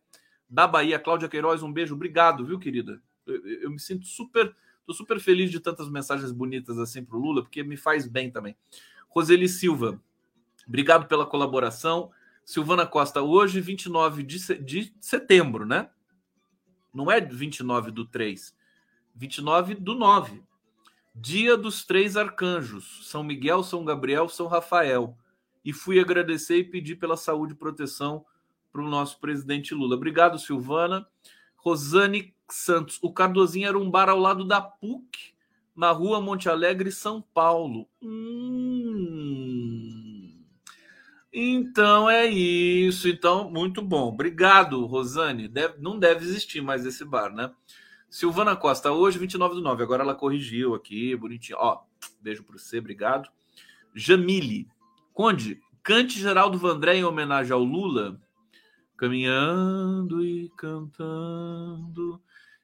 [0.49, 0.97] da Bahia.
[0.97, 1.93] Cláudia Queiroz, um beijo.
[1.93, 3.01] Obrigado, viu, querida?
[3.27, 4.55] Eu, eu me sinto super,
[4.85, 8.31] tô super feliz de tantas mensagens bonitas assim para o Lula, porque me faz bem
[8.31, 8.55] também.
[9.09, 10.01] Roseli Silva,
[10.65, 12.13] obrigado pela colaboração.
[12.45, 15.89] Silvana Costa, hoje, 29 de, de setembro, né?
[16.93, 18.55] Não é 29 do 3,
[19.15, 20.43] 29 do 9.
[21.13, 25.17] Dia dos três arcanjos, São Miguel, São Gabriel, São Rafael.
[25.63, 28.23] E fui agradecer e pedir pela saúde e proteção
[28.71, 29.95] para o nosso presidente Lula.
[29.95, 31.07] Obrigado, Silvana.
[31.55, 35.33] Rosane Santos, o Cardozinho era um bar ao lado da PUC,
[35.75, 37.87] na rua Monte Alegre, São Paulo.
[38.01, 39.44] Hum.
[41.37, 43.09] Então é isso.
[43.09, 44.07] Então, muito bom.
[44.07, 45.49] Obrigado, Rosane.
[45.49, 47.51] Deve, não deve existir mais esse bar, né?
[48.09, 49.83] Silvana Costa, hoje 29 do 9.
[49.83, 51.57] Agora ela corrigiu aqui, bonitinho.
[51.59, 51.81] Ó,
[52.21, 53.29] beijo para você, obrigado.
[53.93, 54.69] Jamile.
[55.13, 58.17] Conde, cante Geraldo Vandré em homenagem ao Lula.
[58.95, 62.21] Caminhando e cantando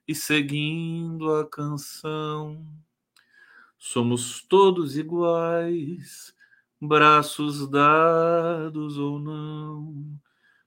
[0.08, 2.66] e seguindo a canção.
[3.78, 6.34] Somos todos iguais,
[6.82, 10.20] braços dados ou não,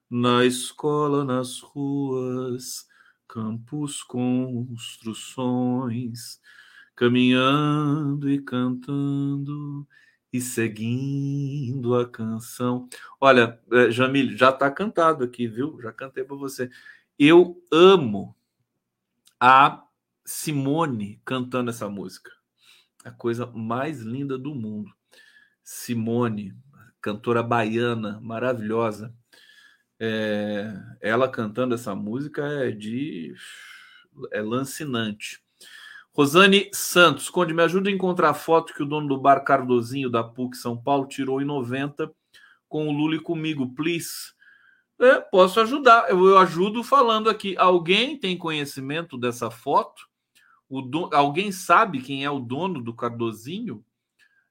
[0.08, 2.86] na escola, nas ruas
[3.26, 6.40] campos, construções,
[6.94, 9.84] caminhando e cantando
[10.32, 12.88] e seguindo a canção.
[13.20, 15.80] Olha, é, Jamil, já está cantado aqui, viu?
[15.82, 16.70] Já cantei para você.
[17.18, 18.36] Eu amo
[19.40, 19.84] a
[20.24, 22.30] Simone cantando essa música.
[23.04, 24.94] A coisa mais linda do mundo.
[25.64, 26.54] Simone,
[27.00, 29.14] cantora baiana, maravilhosa.
[29.98, 33.34] É, ela cantando essa música é de
[34.30, 35.42] é lancinante.
[36.12, 40.10] Rosane Santos, Conde, me ajuda a encontrar a foto que o dono do bar Cardozinho
[40.10, 42.12] da PUC São Paulo tirou em 90
[42.68, 44.32] com o Lula e comigo, please.
[45.00, 47.56] É, posso ajudar, eu, eu, ajudo falando aqui.
[47.56, 50.06] Alguém tem conhecimento dessa foto?
[50.68, 53.84] O do, alguém sabe quem é o dono do Cardozinho?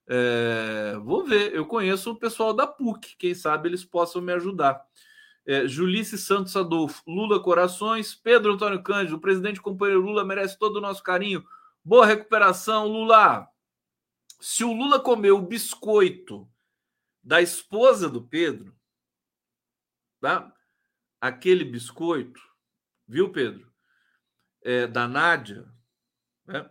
[0.08, 4.86] É, vou ver, eu conheço o pessoal da PUC, quem sabe eles possam me ajudar.
[5.46, 10.78] É, Julice Santos Adolfo, Lula Corações, Pedro Antônio Cândido, o presidente companheiro Lula merece todo
[10.78, 11.46] o nosso carinho.
[11.84, 13.48] Boa recuperação, Lula.
[14.40, 16.50] Se o Lula comeu o biscoito
[17.22, 18.76] da esposa do Pedro,
[20.20, 20.54] tá?
[21.20, 22.42] Aquele biscoito,
[23.08, 23.72] viu, Pedro?
[24.62, 25.66] É, da Nádia,
[26.46, 26.70] né?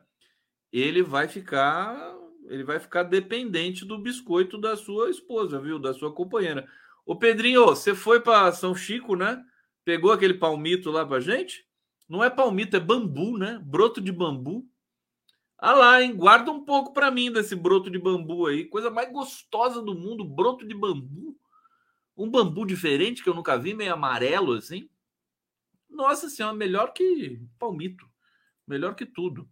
[0.71, 5.79] ele vai ficar ele vai ficar dependente do biscoito da sua esposa, viu?
[5.79, 6.69] Da sua companheira.
[7.05, 9.45] Ô Pedrinho, você foi para São Chico, né?
[9.85, 11.67] Pegou aquele palmito lá pra gente?
[12.09, 13.61] Não é palmito, é bambu, né?
[13.65, 14.69] Broto de bambu.
[15.59, 16.15] Ah lá, hein?
[16.15, 18.65] Guarda um pouco para mim desse broto de bambu aí.
[18.65, 21.37] Coisa mais gostosa do mundo, broto de bambu.
[22.17, 24.89] Um bambu diferente que eu nunca vi, meio amarelo assim.
[25.89, 28.07] Nossa senhora, melhor que palmito.
[28.67, 29.49] Melhor que tudo.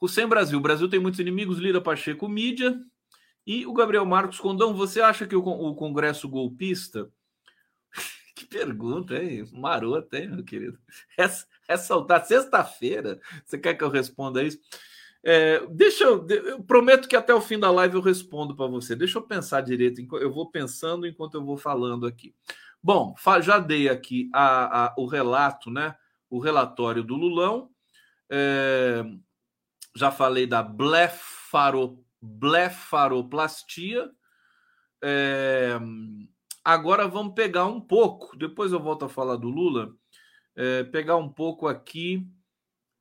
[0.00, 0.58] Hussein Brasil.
[0.58, 1.58] O Brasil tem muitos inimigos.
[1.58, 2.80] Lira Pacheco, mídia.
[3.46, 7.10] E o Gabriel Marcos Condão, você acha que o, Congresso golpista.
[8.34, 9.44] que pergunta, hein?
[9.52, 10.78] Marota, hein, meu querido?
[11.16, 13.20] Essa, essa tá sexta-feira.
[13.44, 14.58] Você quer que eu responda isso?
[15.22, 18.96] É, deixa eu, eu, prometo que até o fim da live eu respondo para você.
[18.96, 20.00] Deixa eu pensar direito.
[20.16, 22.34] Eu vou pensando enquanto eu vou falando aqui.
[22.82, 25.94] Bom, já dei aqui a, a, o relato, né?
[26.30, 27.70] O relatório do Lulão.
[28.30, 29.04] É,
[29.96, 34.10] já falei da blefaropia blefaroplastia.
[35.02, 35.78] É...
[36.62, 39.94] Agora vamos pegar um pouco, depois eu volto a falar do Lula,
[40.54, 42.28] é, pegar um pouco aqui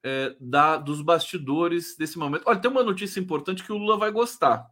[0.02, 2.44] é, da, dos bastidores desse momento.
[2.46, 4.66] Olha, tem uma notícia importante que o Lula vai gostar,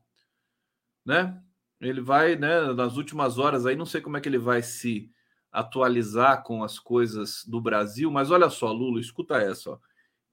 [1.06, 1.38] né?
[1.82, 5.12] Ele vai, né, nas últimas horas aí, não sei como é que ele vai se
[5.52, 9.80] atualizar com as coisas do Brasil, mas olha só, Lula, escuta essa, ó.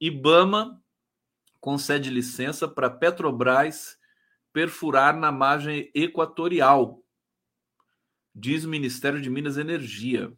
[0.01, 0.81] Ibama
[1.65, 3.97] concede licença para Petrobras
[4.53, 7.03] perfurar na margem equatorial,
[8.35, 10.31] diz o Ministério de Minas e Energia.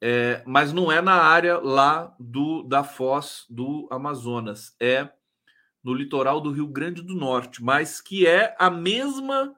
[0.00, 5.10] É, mas não é na área lá do da foz do Amazonas, é
[5.82, 9.52] no litoral do Rio Grande do Norte, mas que é a mesma,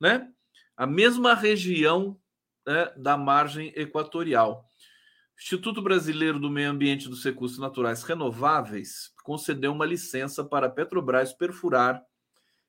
[0.00, 0.32] né,
[0.74, 2.18] a mesma região
[2.66, 4.66] né, da margem equatorial.
[5.38, 10.70] Instituto Brasileiro do Meio Ambiente e dos Recursos Naturais Renováveis concedeu uma licença para a
[10.70, 12.02] Petrobras perfurar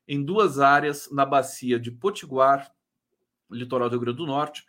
[0.07, 2.71] em duas áreas na bacia de Potiguar,
[3.49, 4.65] litoral do Rio Grande do Norte,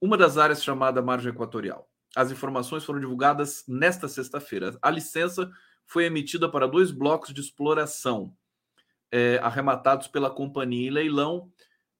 [0.00, 1.88] uma das áreas chamada margem equatorial.
[2.14, 4.76] As informações foram divulgadas nesta sexta-feira.
[4.80, 5.50] A licença
[5.86, 8.34] foi emitida para dois blocos de exploração,
[9.10, 11.50] é, arrematados pela companhia em leilão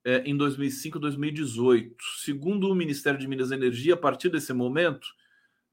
[0.03, 1.95] é, em 2005 e 2018.
[2.19, 5.07] Segundo o Ministério de Minas e Energia, a partir desse momento,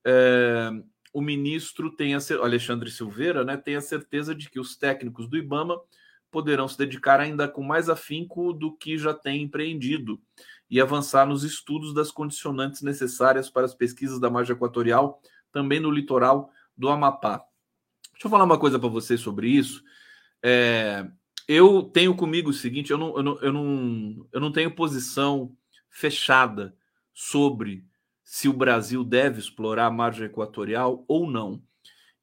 [0.05, 0.71] é,
[1.13, 5.37] o ministro tem a, Alexandre Silveira né, tem a certeza de que os técnicos do
[5.37, 5.79] IBAMA
[6.31, 10.19] poderão se dedicar ainda com mais afinco do que já tem empreendido
[10.71, 15.21] e avançar nos estudos das condicionantes necessárias para as pesquisas da margem equatorial,
[15.53, 17.45] também no litoral do Amapá.
[18.13, 19.85] Deixa eu falar uma coisa para vocês sobre isso.
[20.43, 21.07] É,
[21.47, 25.55] eu tenho comigo o seguinte: eu não, eu, não, eu, não, eu não tenho posição
[25.91, 26.75] fechada
[27.13, 27.85] sobre
[28.33, 31.63] se o Brasil deve explorar a margem equatorial ou não.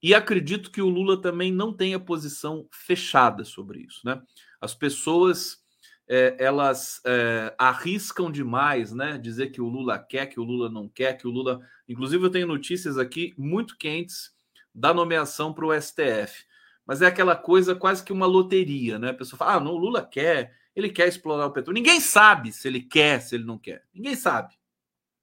[0.02, 4.02] E acredito que o Lula também não tenha posição fechada sobre isso.
[4.04, 4.20] Né?
[4.60, 5.60] As pessoas
[6.08, 9.20] é, elas é, arriscam demais, né?
[9.20, 11.62] Dizer que o Lula quer, que o Lula não quer, que o Lula.
[11.88, 14.32] Inclusive, eu tenho notícias aqui muito quentes
[14.74, 16.44] da nomeação para o STF.
[16.88, 19.12] Mas é aquela coisa quase que uma loteria, né?
[19.12, 21.76] A pessoa fala: ah, não, o Lula quer, ele quer explorar o petróleo.
[21.76, 23.84] Ninguém sabe se ele quer, se ele não quer.
[23.94, 24.58] Ninguém sabe.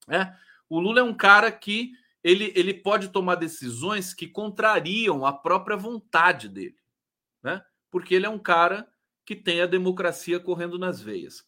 [0.07, 0.33] Né?
[0.69, 5.77] O Lula é um cara que ele, ele pode tomar decisões que contrariam a própria
[5.77, 6.77] vontade dele,
[7.43, 7.63] né?
[7.91, 8.89] Porque ele é um cara
[9.25, 11.45] que tem a democracia correndo nas veias.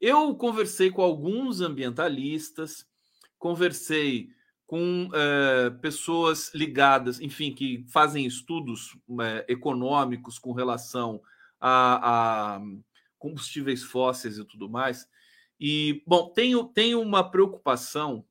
[0.00, 2.86] Eu conversei com alguns ambientalistas,
[3.38, 4.28] conversei
[4.66, 11.22] com é, pessoas ligadas, enfim, que fazem estudos é, econômicos com relação
[11.58, 12.60] a, a,
[13.18, 15.08] combustíveis fósseis e tudo mais.
[15.58, 18.24] E, bom, tenho, tenho uma preocupação,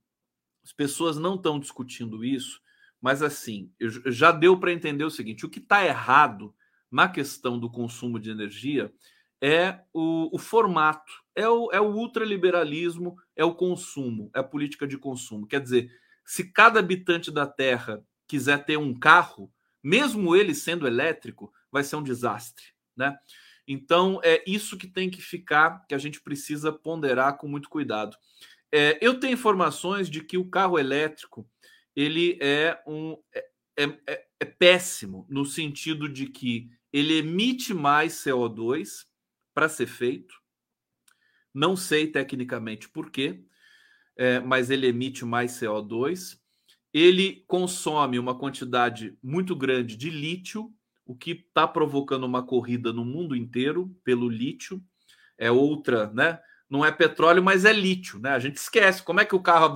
[0.68, 2.62] as pessoas não estão discutindo isso,
[3.00, 3.72] mas assim,
[4.08, 6.54] já deu para entender o seguinte: o que está errado
[6.92, 8.94] na questão do consumo de energia
[9.42, 14.86] é o, o formato, é o, é o ultraliberalismo, é o consumo, é a política
[14.86, 15.48] de consumo.
[15.48, 15.90] Quer dizer,
[16.26, 19.50] se cada habitante da Terra quiser ter um carro,
[19.82, 23.18] mesmo ele sendo elétrico, vai ser um desastre, né?
[23.66, 28.18] Então é isso que tem que ficar, que a gente precisa ponderar com muito cuidado.
[28.72, 31.50] É, eu tenho informações de que o carro elétrico
[31.96, 39.06] ele é um é, é, é péssimo no sentido de que ele emite mais CO2
[39.54, 40.36] para ser feito.
[41.54, 43.44] Não sei tecnicamente por quê,
[44.16, 46.40] é, mas ele emite mais CO2.
[46.94, 50.74] Ele consome uma quantidade muito grande de lítio,
[51.06, 54.84] o que está provocando uma corrida no mundo inteiro pelo lítio.
[55.38, 56.40] É outra, né?
[56.70, 58.32] Não é petróleo, mas é lítio, né?
[58.32, 59.74] A gente esquece como é que o carro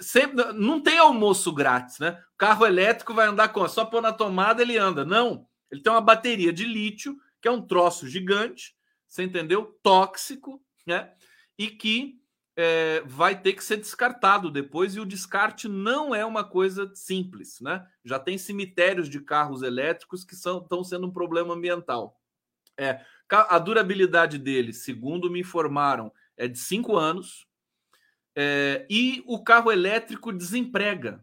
[0.00, 2.22] sempre não tem almoço grátis, né?
[2.34, 5.04] O carro elétrico vai andar com só pôr na tomada ele anda.
[5.04, 8.74] Não, ele tem uma bateria de lítio, que é um troço gigante,
[9.06, 9.78] você entendeu?
[9.82, 11.12] Tóxico, né?
[11.58, 12.18] E que
[12.56, 17.60] é, vai ter que ser descartado depois, e o descarte não é uma coisa simples,
[17.60, 17.86] né?
[18.04, 22.18] Já tem cemitérios de carros elétricos que são, estão sendo um problema ambiental.
[22.76, 27.46] É, a durabilidade dele, segundo me informaram, é de cinco anos.
[28.34, 31.22] É, e o carro elétrico desemprega.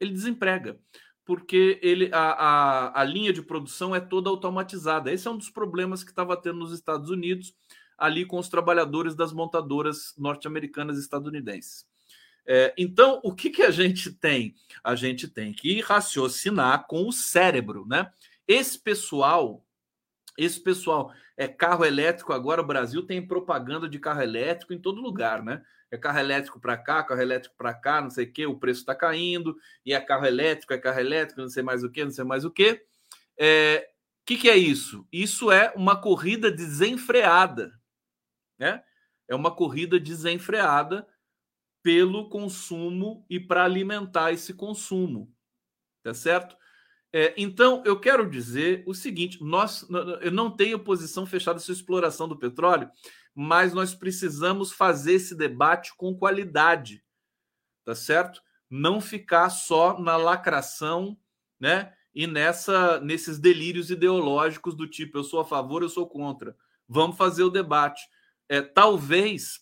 [0.00, 0.78] Ele desemprega
[1.24, 5.10] porque ele, a, a, a, linha de produção é toda automatizada.
[5.10, 7.54] Esse é um dos problemas que estava tendo nos Estados Unidos,
[7.96, 11.86] ali com os trabalhadores das montadoras norte-americanas e estadunidenses.
[12.46, 14.54] É, então, o que, que a gente tem?
[14.82, 18.10] A gente tem que raciocinar com o cérebro, né?
[18.46, 19.63] Esse pessoal,
[20.36, 22.60] esse pessoal é carro elétrico agora.
[22.60, 25.62] O Brasil tem propaganda de carro elétrico em todo lugar, né?
[25.94, 28.80] é carro elétrico para cá, carro elétrico para cá, não sei o que, o preço
[28.80, 32.10] está caindo, e é carro elétrico, é carro elétrico, não sei mais o que, não
[32.10, 32.72] sei mais o que.
[32.72, 32.78] O
[33.38, 33.88] é,
[34.26, 35.06] que, que é isso?
[35.12, 37.72] Isso é uma corrida desenfreada,
[38.58, 38.82] né?
[39.28, 41.06] É uma corrida desenfreada
[41.82, 45.32] pelo consumo e para alimentar esse consumo,
[46.02, 46.56] tá certo?
[47.16, 49.86] É, então, eu quero dizer o seguinte: nós,
[50.20, 52.90] eu não tenho posição fechada sobre exploração do petróleo,
[53.32, 57.04] mas nós precisamos fazer esse debate com qualidade,
[57.84, 58.42] tá certo?
[58.68, 61.16] Não ficar só na lacração,
[61.60, 61.94] né?
[62.12, 66.56] E nessa nesses delírios ideológicos do tipo eu sou a favor, eu sou contra.
[66.88, 68.02] Vamos fazer o debate.
[68.48, 69.60] É, talvez,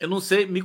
[0.00, 0.62] eu não sei, me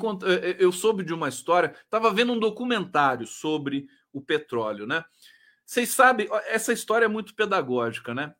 [0.57, 5.03] eu soube de uma história, estava vendo um documentário sobre o petróleo, né?
[5.71, 8.35] Vocês sabem, essa história é muito pedagógica, né?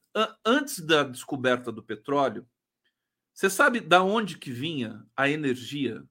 [0.46, 2.46] Antes da descoberta do petróleo,
[3.34, 6.04] você sabe da onde que vinha a energia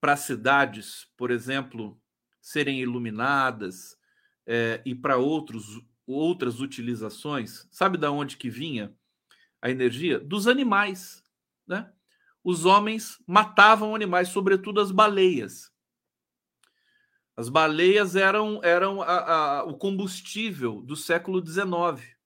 [0.00, 1.96] para cidades, por exemplo,
[2.42, 3.96] serem iluminadas
[4.44, 7.68] é, e para outros outras utilizações?
[7.70, 8.92] Sabe da onde que vinha
[9.62, 10.18] a energia?
[10.18, 11.22] Dos animais,
[11.64, 11.88] né?
[12.42, 15.72] Os homens matavam animais, sobretudo as baleias.
[17.38, 22.16] As baleias eram, eram a, a, o combustível do século XIX.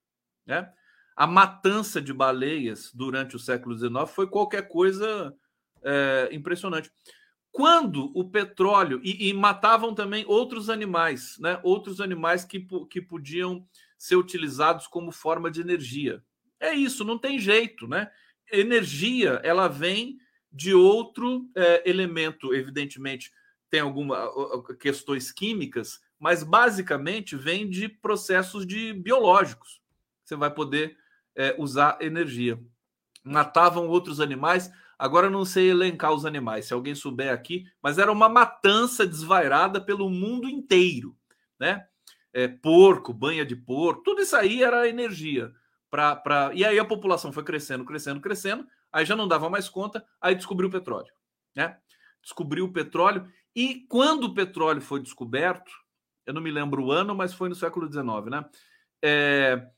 [0.47, 0.73] Né?
[1.15, 5.37] A matança de baleias durante o século XIX foi qualquer coisa
[5.85, 6.91] é, impressionante.
[7.51, 9.03] Quando o petróleo.
[9.05, 11.61] E, e, matavam também outros animais, né?
[11.63, 16.25] outros animais que, que podiam ser utilizados como forma de energia.
[16.59, 18.11] É isso, não tem jeito, né?
[18.51, 20.17] Energia, ela vem
[20.51, 23.31] de outro é, elemento, evidentemente,
[23.73, 24.29] tem algumas
[24.79, 29.81] questões químicas, mas basicamente vem de processos de biológicos.
[30.23, 30.95] Você vai poder
[31.35, 32.61] é, usar energia.
[33.25, 34.71] Matavam outros animais.
[34.99, 39.81] Agora não sei elencar os animais, se alguém souber aqui, mas era uma matança desvairada
[39.81, 41.17] pelo mundo inteiro,
[41.59, 41.87] né?
[42.31, 45.51] É, porco, banha de porco, tudo isso aí era energia.
[45.91, 46.51] Pra, pra...
[46.53, 50.35] E aí a população foi crescendo, crescendo, crescendo, aí já não dava mais conta, aí
[50.35, 51.13] descobriu o petróleo,
[51.57, 51.79] né?
[52.23, 55.73] Descobriu o petróleo, e quando o petróleo foi descoberto,
[56.27, 58.45] eu não me lembro o ano, mas foi no século XIX, né?
[59.05, 59.71] É,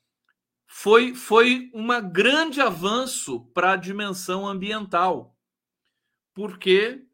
[0.66, 5.36] foi, foi um grande avanço para a dimensão ambiental,
[6.34, 7.06] porque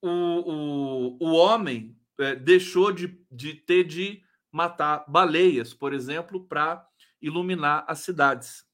[0.00, 6.86] o, o, o homem é, deixou de, de ter de matar baleias, por exemplo, para
[7.20, 8.64] iluminar as cidades.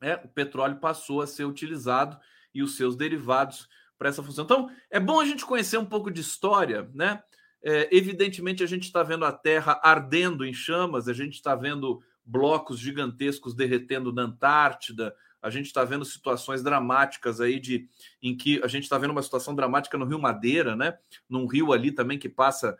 [0.00, 2.18] É, o petróleo passou a ser utilizado
[2.52, 4.44] e os seus derivados para essa função.
[4.44, 7.22] Então, é bom a gente conhecer um pouco de história, né?
[7.62, 12.02] É, evidentemente, a gente está vendo a Terra ardendo em chamas, a gente está vendo
[12.24, 15.14] blocos gigantescos derretendo na Antártida.
[15.40, 17.88] A gente está vendo situações dramáticas aí de
[18.22, 20.96] em que a gente está vendo uma situação dramática no Rio Madeira, né?
[21.28, 22.76] Num rio ali também que passa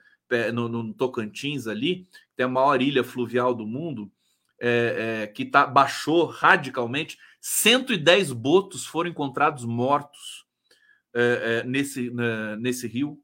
[0.53, 2.07] no, no Tocantins ali,
[2.37, 4.11] tem a maior ilha fluvial do mundo,
[4.61, 7.19] é, é, que tá, baixou radicalmente.
[7.41, 10.44] 110 botos foram encontrados mortos
[11.15, 13.21] é, é, nesse, né, nesse rio.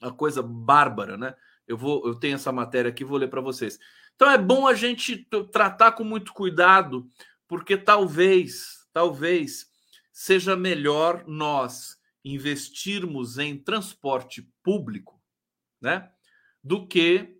[0.00, 1.34] Uma coisa bárbara, né?
[1.66, 3.78] Eu vou, eu tenho essa matéria aqui, vou ler para vocês.
[4.14, 7.06] Então é bom a gente tratar com muito cuidado,
[7.46, 9.66] porque talvez, talvez
[10.12, 15.22] seja melhor nós investirmos em transporte público,
[15.80, 16.10] né,
[16.62, 17.38] do que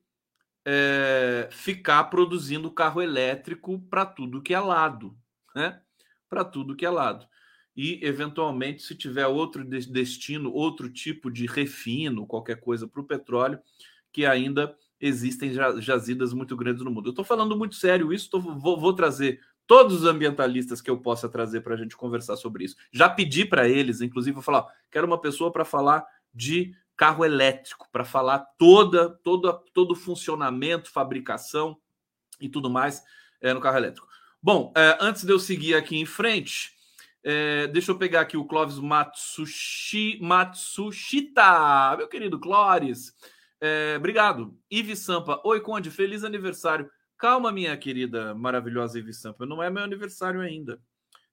[0.64, 5.18] é, ficar produzindo carro elétrico para tudo que é lado,
[5.56, 5.80] né?
[6.28, 7.26] Para tudo que é lado.
[7.78, 13.60] E, eventualmente, se tiver outro destino, outro tipo de refino, qualquer coisa para o petróleo,
[14.10, 17.06] que ainda existem jazidas muito grandes no mundo.
[17.06, 20.98] Eu estou falando muito sério isso, tô, vou, vou, trazer todos os ambientalistas que eu
[20.98, 22.74] possa trazer para a gente conversar sobre isso.
[22.90, 26.04] Já pedi para eles, inclusive, vou falar, quero uma pessoa para falar
[26.34, 31.78] de carro elétrico, para falar toda, toda, todo o funcionamento, fabricação
[32.40, 33.04] e tudo mais
[33.40, 34.08] é, no carro elétrico.
[34.42, 36.76] Bom, é, antes de eu seguir aqui em frente,
[37.24, 43.12] é, deixa eu pegar aqui o Clóvis Matsushi, Matsushita, meu querido Clóris.
[43.60, 44.56] É, obrigado.
[44.70, 45.40] Ive Sampa.
[45.44, 46.88] Oi, Conde, feliz aniversário.
[47.16, 49.44] Calma, minha querida, maravilhosa Ive Sampa.
[49.44, 50.80] Não é meu aniversário ainda.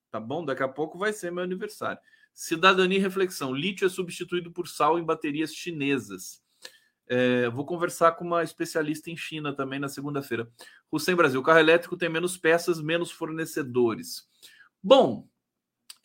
[0.09, 0.43] Tá bom?
[0.43, 1.99] Daqui a pouco vai ser meu aniversário.
[2.33, 3.53] Cidadania e reflexão.
[3.53, 6.43] Lítio é substituído por sal em baterias chinesas.
[7.07, 10.49] É, vou conversar com uma especialista em China também na segunda-feira.
[10.91, 11.41] Hussein Brasil.
[11.43, 14.27] Carro elétrico tem menos peças, menos fornecedores.
[14.81, 15.27] Bom,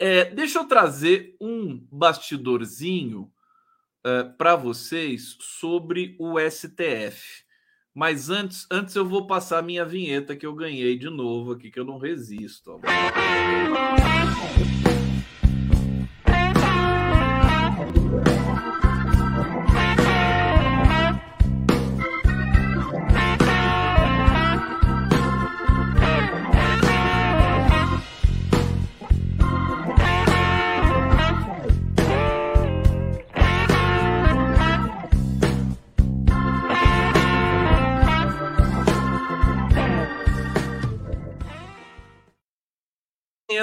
[0.01, 3.31] é, deixa eu trazer um bastidorzinho
[4.01, 7.45] uh, para vocês sobre o STF.
[7.95, 11.71] Mas antes, antes eu vou passar a minha vinheta que eu ganhei de novo aqui,
[11.71, 12.73] que eu não resisto.
[12.73, 12.81] Ó.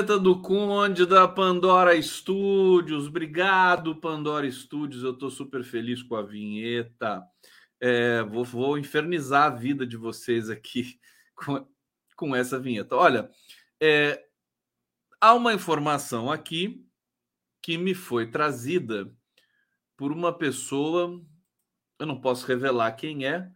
[0.07, 3.07] vinheta do Conde da Pandora Studios.
[3.07, 5.03] Obrigado, Pandora Studios.
[5.03, 7.21] Eu estou super feliz com a vinheta.
[7.77, 10.97] É, vou, vou, infernizar a vida de vocês aqui
[11.35, 11.67] com,
[12.15, 12.95] com essa vinheta.
[12.95, 13.29] Olha,
[13.81, 14.23] é,
[15.19, 16.85] há uma informação aqui
[17.61, 19.13] que me foi trazida
[19.97, 21.21] por uma pessoa,
[21.99, 23.51] eu não posso revelar quem é,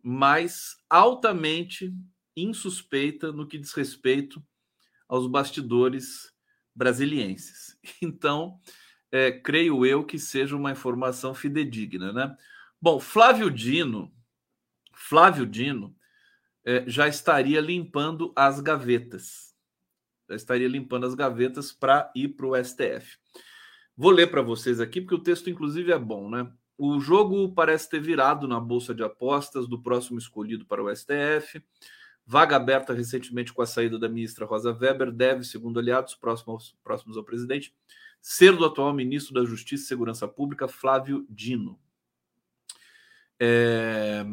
[0.00, 1.92] mas altamente
[2.36, 4.40] insuspeita no que diz respeito
[5.12, 6.32] aos bastidores
[6.74, 7.78] brasilienses.
[8.00, 8.58] Então,
[9.10, 12.36] é, creio eu que seja uma informação fidedigna, né?
[12.80, 14.10] Bom, Flávio Dino,
[14.94, 15.94] Flávio Dino
[16.64, 19.54] é, já estaria limpando as gavetas,
[20.28, 23.18] já estaria limpando as gavetas para ir para o STF.
[23.96, 26.50] Vou ler para vocês aqui, porque o texto, inclusive, é bom, né?
[26.78, 31.62] o jogo parece ter virado na bolsa de apostas do próximo escolhido para o STF.
[32.24, 37.16] Vaga aberta recentemente com a saída da ministra Rosa Weber deve, segundo aliados próximos, próximos
[37.16, 37.74] ao presidente,
[38.20, 41.80] ser do atual ministro da Justiça e Segurança Pública, Flávio Dino.
[43.40, 44.24] É...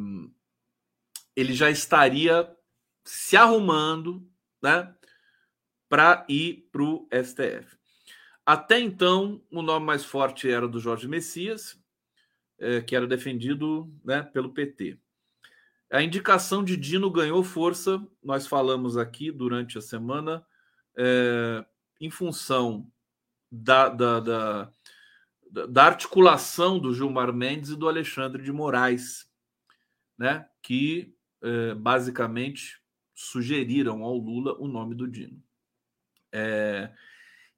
[1.36, 2.56] Ele já estaria
[3.04, 4.30] se arrumando
[4.62, 4.94] né,
[5.88, 7.78] para ir para o STF.
[8.46, 11.80] Até então, o nome mais forte era do Jorge Messias,
[12.60, 15.00] é, que era defendido né, pelo PT.
[15.92, 20.46] A indicação de Dino ganhou força, nós falamos aqui durante a semana,
[20.96, 21.66] é,
[22.00, 22.90] em função
[23.52, 24.74] da, da, da,
[25.68, 29.28] da, articulação do Gilmar Mendes e do Alexandre de Moraes,
[30.16, 32.80] né, que é, basicamente
[33.16, 35.42] sugeriram ao Lula o nome do Dino.
[36.32, 36.94] É,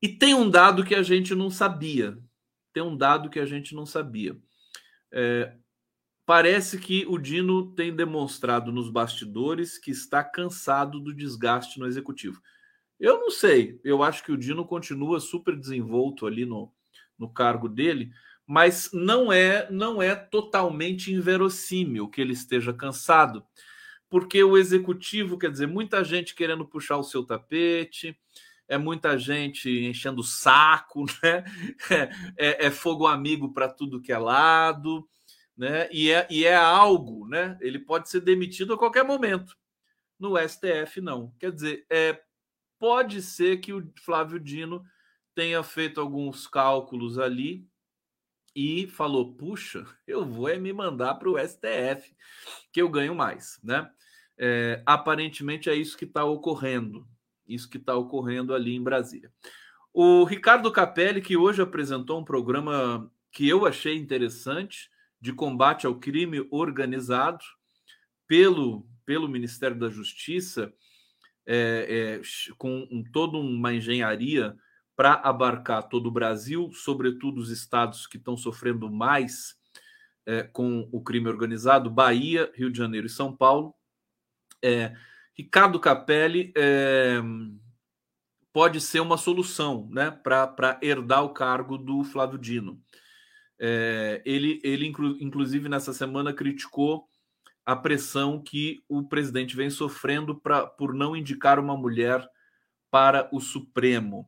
[0.01, 2.17] e tem um dado que a gente não sabia.
[2.73, 4.37] Tem um dado que a gente não sabia.
[5.11, 5.53] É,
[6.25, 12.41] parece que o Dino tem demonstrado nos bastidores que está cansado do desgaste no executivo.
[12.99, 13.79] Eu não sei.
[13.83, 16.71] Eu acho que o Dino continua super desenvolto ali no,
[17.17, 18.11] no cargo dele,
[18.45, 23.43] mas não é não é totalmente inverossímil que ele esteja cansado,
[24.09, 28.17] porque o executivo, quer dizer, muita gente querendo puxar o seu tapete,
[28.67, 31.43] é muita gente enchendo o saco, né?
[32.37, 35.07] É, é fogo amigo para tudo que é lado,
[35.61, 35.87] né?
[35.91, 37.55] E é, e é algo, né?
[37.61, 39.55] Ele pode ser demitido a qualquer momento.
[40.19, 41.35] No STF, não.
[41.39, 42.19] Quer dizer, é,
[42.79, 44.83] pode ser que o Flávio Dino
[45.35, 47.63] tenha feito alguns cálculos ali
[48.55, 52.11] e falou: puxa, eu vou é me mandar para o STF,
[52.73, 53.87] que eu ganho mais, né?
[54.39, 57.07] É, aparentemente é isso que está ocorrendo,
[57.47, 59.31] isso que está ocorrendo ali em Brasília.
[59.93, 64.89] O Ricardo Capelli, que hoje apresentou um programa que eu achei interessante
[65.21, 67.43] de combate ao crime organizado
[68.27, 70.73] pelo, pelo Ministério da Justiça,
[71.45, 74.55] é, é, com um, toda uma engenharia
[74.95, 79.55] para abarcar todo o Brasil, sobretudo os estados que estão sofrendo mais
[80.25, 83.75] é, com o crime organizado, Bahia, Rio de Janeiro e São Paulo.
[84.63, 84.95] É,
[85.35, 87.19] Ricardo Capelli é,
[88.53, 92.81] pode ser uma solução né, para herdar o cargo do Flávio Dino.
[93.63, 97.07] É, ele, ele inclu, inclusive, nessa semana criticou
[97.63, 102.27] a pressão que o presidente vem sofrendo pra, por não indicar uma mulher
[102.89, 104.27] para o Supremo.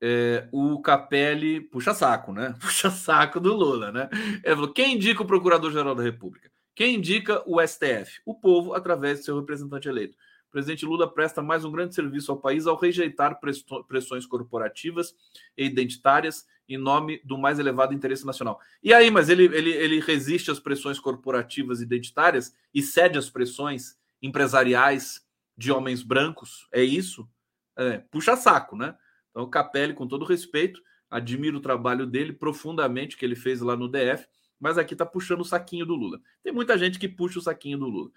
[0.00, 2.56] É, o Capelli puxa saco, né?
[2.60, 4.08] Puxa saco do Lula, né?
[4.42, 6.50] Ele falou: quem indica o Procurador-Geral da República?
[6.74, 8.22] Quem indica o STF?
[8.24, 10.16] O povo, através de seu representante eleito
[10.52, 13.40] presidente Lula presta mais um grande serviço ao país ao rejeitar
[13.88, 15.14] pressões corporativas
[15.56, 18.60] e identitárias em nome do mais elevado interesse nacional.
[18.82, 23.28] E aí, mas ele, ele, ele resiste às pressões corporativas e identitárias e cede às
[23.28, 25.26] pressões empresariais
[25.56, 26.68] de homens brancos?
[26.70, 27.28] É isso?
[27.76, 28.94] É, puxa saco, né?
[29.30, 30.80] Então, Capelli, com todo respeito,
[31.10, 34.26] admiro o trabalho dele profundamente que ele fez lá no DF,
[34.60, 36.20] mas aqui está puxando o saquinho do Lula.
[36.42, 38.10] Tem muita gente que puxa o saquinho do Lula.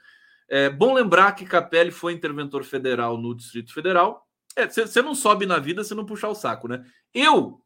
[0.47, 4.25] É bom lembrar que Capelli foi interventor federal no Distrito Federal.
[4.69, 6.85] Você é, não sobe na vida se não puxar o saco, né?
[7.13, 7.61] Eu,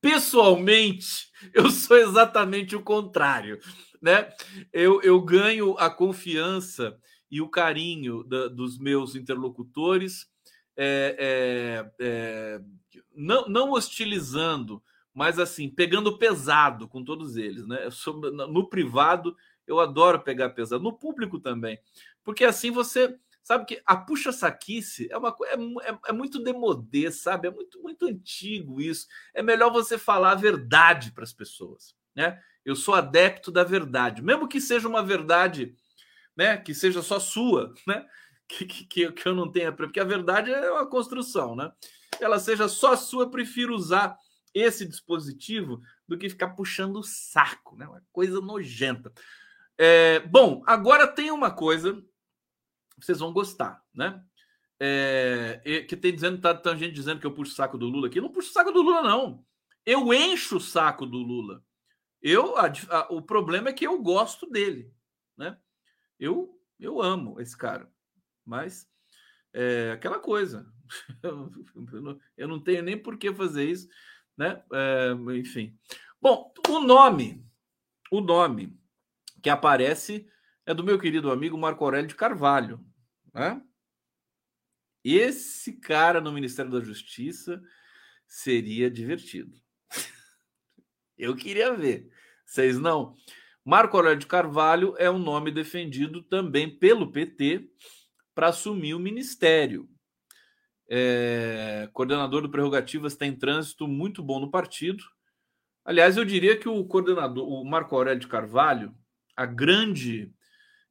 [0.00, 3.58] pessoalmente, eu sou exatamente o contrário,
[4.00, 4.28] né?
[4.72, 6.96] Eu, eu ganho a confiança
[7.30, 10.26] e o carinho da, dos meus interlocutores,
[10.76, 12.60] é, é, é,
[13.12, 14.82] não, não hostilizando,
[15.12, 17.90] mas assim, pegando pesado com todos eles, né?
[17.90, 19.34] Sou, no privado,
[19.66, 21.78] eu adoro pegar pesado, no público também.
[22.22, 27.46] Porque assim você sabe que a puxa-saquice é uma é, é, é muito demodê, sabe?
[27.46, 29.06] É muito, muito antigo isso.
[29.34, 32.40] É melhor você falar a verdade para as pessoas, né?
[32.64, 35.76] Eu sou adepto da verdade, mesmo que seja uma verdade,
[36.34, 36.56] né?
[36.56, 38.06] Que seja só sua, né?
[38.48, 41.70] Que, que, que eu não tenha, porque a verdade é uma construção, né?
[42.20, 44.16] Ela seja só sua, prefiro usar
[44.54, 47.86] esse dispositivo do que ficar puxando o saco, né?
[47.86, 49.12] Uma coisa nojenta.
[49.78, 52.02] É, bom, agora tem uma coisa
[52.98, 54.22] vocês vão gostar, né?
[54.78, 58.08] É, que tem dizendo, tá, tá gente dizendo que eu puxo o saco do Lula
[58.08, 58.20] aqui.
[58.20, 59.44] Não puxo o saco do Lula, não.
[59.86, 61.62] Eu encho o saco do Lula.
[62.20, 64.92] Eu, a, a, o problema é que eu gosto dele,
[65.36, 65.58] né?
[66.18, 67.90] Eu, eu amo esse cara,
[68.44, 68.88] mas
[69.52, 70.72] é aquela coisa.
[71.22, 73.88] Eu, eu, não, eu não tenho nem por que fazer isso,
[74.36, 74.62] né?
[74.70, 75.74] É, enfim.
[76.20, 77.42] Bom, o nome,
[78.10, 78.78] o nome
[79.44, 80.26] que aparece
[80.64, 82.80] é do meu querido amigo Marco Aurélio de Carvalho.
[83.34, 83.62] Né?
[85.04, 87.62] Esse cara no Ministério da Justiça
[88.26, 89.54] seria divertido.
[91.18, 92.10] Eu queria ver.
[92.46, 93.14] Vocês não?
[93.62, 97.68] Marco Aurélio de Carvalho é um nome defendido também pelo PT
[98.34, 99.86] para assumir o ministério.
[100.88, 105.04] É, coordenador do Prerrogativas tem trânsito muito bom no partido.
[105.84, 108.94] Aliás, eu diria que o coordenador, o Marco Aurélio de Carvalho,
[109.36, 110.32] a grande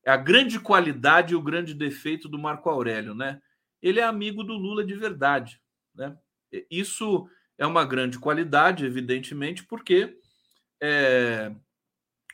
[0.05, 3.41] a grande qualidade e o grande defeito do Marco Aurélio, né?
[3.81, 5.61] Ele é amigo do Lula de verdade,
[5.95, 6.17] né?
[6.69, 7.27] Isso
[7.57, 10.17] é uma grande qualidade, evidentemente, porque
[10.81, 11.53] é,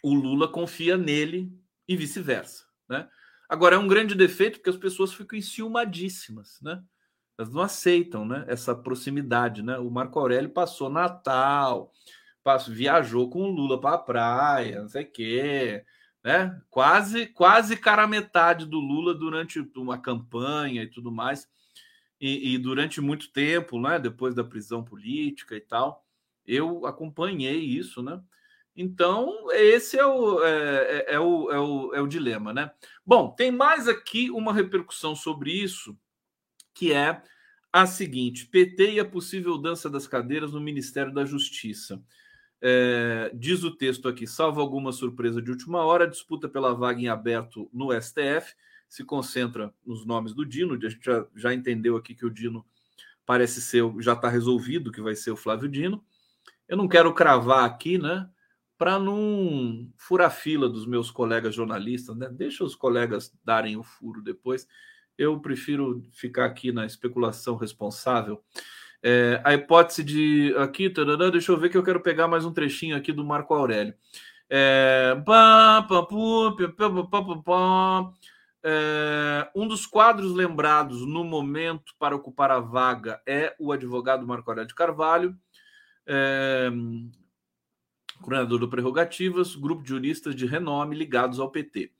[0.03, 1.51] o Lula confia nele
[1.87, 3.07] e vice-versa, né?
[3.47, 6.81] Agora é um grande defeito porque as pessoas ficam enciumadíssimas, né?
[7.37, 8.45] Elas não aceitam, né?
[8.47, 9.77] Essa proximidade, né?
[9.77, 11.91] O Marco Aurélio passou Natal,
[12.43, 15.85] passou, viajou com o Lula para a praia, não sei o quê,
[16.29, 16.61] né?
[16.69, 21.49] Quase, quase cara metade do Lula durante uma campanha e tudo mais,
[22.21, 23.97] e, e, durante muito tempo, né?
[23.97, 26.05] Depois da prisão política e tal,
[26.45, 28.21] eu acompanhei isso, né?
[28.75, 30.51] Então esse é o, é,
[31.09, 32.69] é, é o, é, o, é o dilema, né?
[33.03, 35.97] Bom, tem mais aqui uma repercussão sobre isso,
[36.75, 37.23] que é
[37.73, 41.99] a seguinte: PT e a possível dança das cadeiras no Ministério da Justiça.
[42.61, 46.99] É, diz o texto aqui, salvo alguma surpresa de última hora, a disputa pela vaga
[46.99, 48.53] em aberto no STF
[48.89, 50.73] se concentra nos nomes do Dino.
[50.73, 52.65] A gente já, já entendeu aqui que o Dino
[53.25, 56.03] parece ser, já está resolvido que vai ser o Flávio Dino.
[56.67, 58.27] Eu não quero cravar aqui, né?
[58.77, 62.27] Para não furar fila dos meus colegas jornalistas, né?
[62.29, 64.67] Deixa os colegas darem o furo depois.
[65.17, 68.43] Eu prefiro ficar aqui na especulação responsável.
[69.01, 70.53] É, a hipótese de.
[70.57, 73.53] Aqui, tarará, deixa eu ver que eu quero pegar mais um trechinho aqui do Marco
[73.53, 73.93] Aurélio.
[74.49, 75.15] É,
[79.55, 84.67] um dos quadros lembrados no momento para ocupar a vaga é o advogado Marco Aurélio
[84.67, 85.37] de Carvalho,
[86.05, 86.69] é,
[88.21, 91.91] coordenador do Prerrogativas, grupo de juristas de renome ligados ao PT.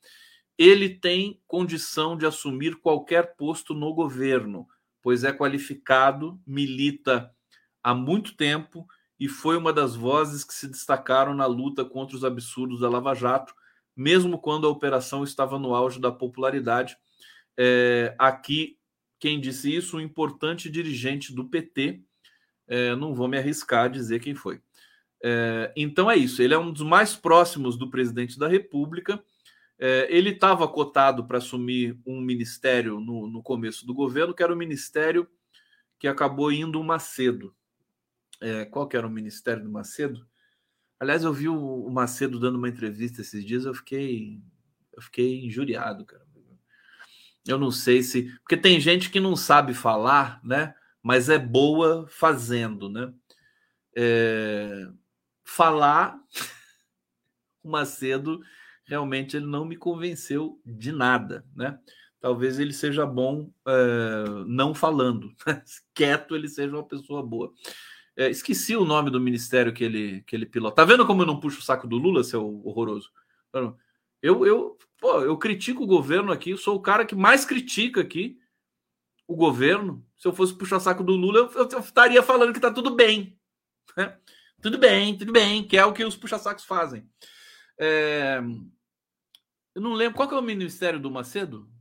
[0.58, 4.68] Ele tem condição de assumir qualquer posto no governo
[5.10, 7.34] pois é qualificado, milita
[7.82, 8.88] há muito tempo
[9.20, 13.16] e foi uma das vozes que se destacaram na luta contra os absurdos da Lava
[13.16, 13.52] Jato,
[13.96, 16.96] mesmo quando a operação estava no auge da popularidade.
[17.58, 18.78] É, aqui,
[19.20, 22.04] quem disse isso, um importante dirigente do PT,
[22.68, 24.62] é, não vou me arriscar a dizer quem foi.
[25.24, 29.20] É, então é isso, ele é um dos mais próximos do presidente da República
[29.80, 34.58] ele estava cotado para assumir um ministério no, no, começo do governo, que era o
[34.58, 35.28] ministério
[35.98, 37.56] que acabou indo o Macedo.
[38.42, 40.28] É, qual que era o ministério do Macedo?
[41.00, 44.42] Aliás, eu vi o, o, Macedo dando uma entrevista esses dias, eu fiquei,
[44.94, 46.28] eu fiquei injuriado, cara.
[47.48, 48.38] Eu não sei se.
[48.40, 50.76] Porque tem gente que não sabe falar, né?
[51.02, 53.14] Mas é boa fazendo, né?
[53.96, 54.90] É,
[55.44, 56.20] falar,
[57.64, 58.42] o Macedo
[58.90, 61.80] realmente ele não me convenceu de nada, né?
[62.20, 65.32] Talvez ele seja bom é, não falando,
[65.94, 67.54] quieto ele seja uma pessoa boa.
[68.18, 70.78] É, esqueci o nome do ministério que ele que ele pilota.
[70.78, 73.12] Tá vendo como eu não puxo o saco do Lula, seu horroroso?
[74.22, 78.38] Eu eu pô, eu critico o governo aqui, sou o cara que mais critica aqui
[79.28, 80.04] o governo.
[80.18, 83.40] Se eu fosse puxar saco do Lula, eu, eu estaria falando que tá tudo bem.
[83.96, 84.18] Né?
[84.60, 87.08] Tudo bem, tudo bem, que é o que os puxa-sacos fazem.
[87.80, 88.42] É,
[89.80, 90.18] eu não lembro.
[90.18, 91.72] Qual que é o ministério do Macedo?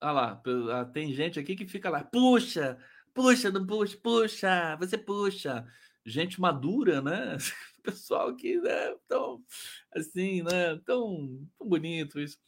[0.00, 2.02] Ah lá, ah, tem gente aqui que fica lá.
[2.02, 2.78] Puxa,
[3.12, 5.66] puxa, não puxa, puxa, você puxa.
[6.06, 7.36] Gente madura, né?
[7.84, 9.44] Pessoal que, né, tão
[9.94, 10.78] assim, né?
[10.86, 12.38] Tão, tão bonito isso.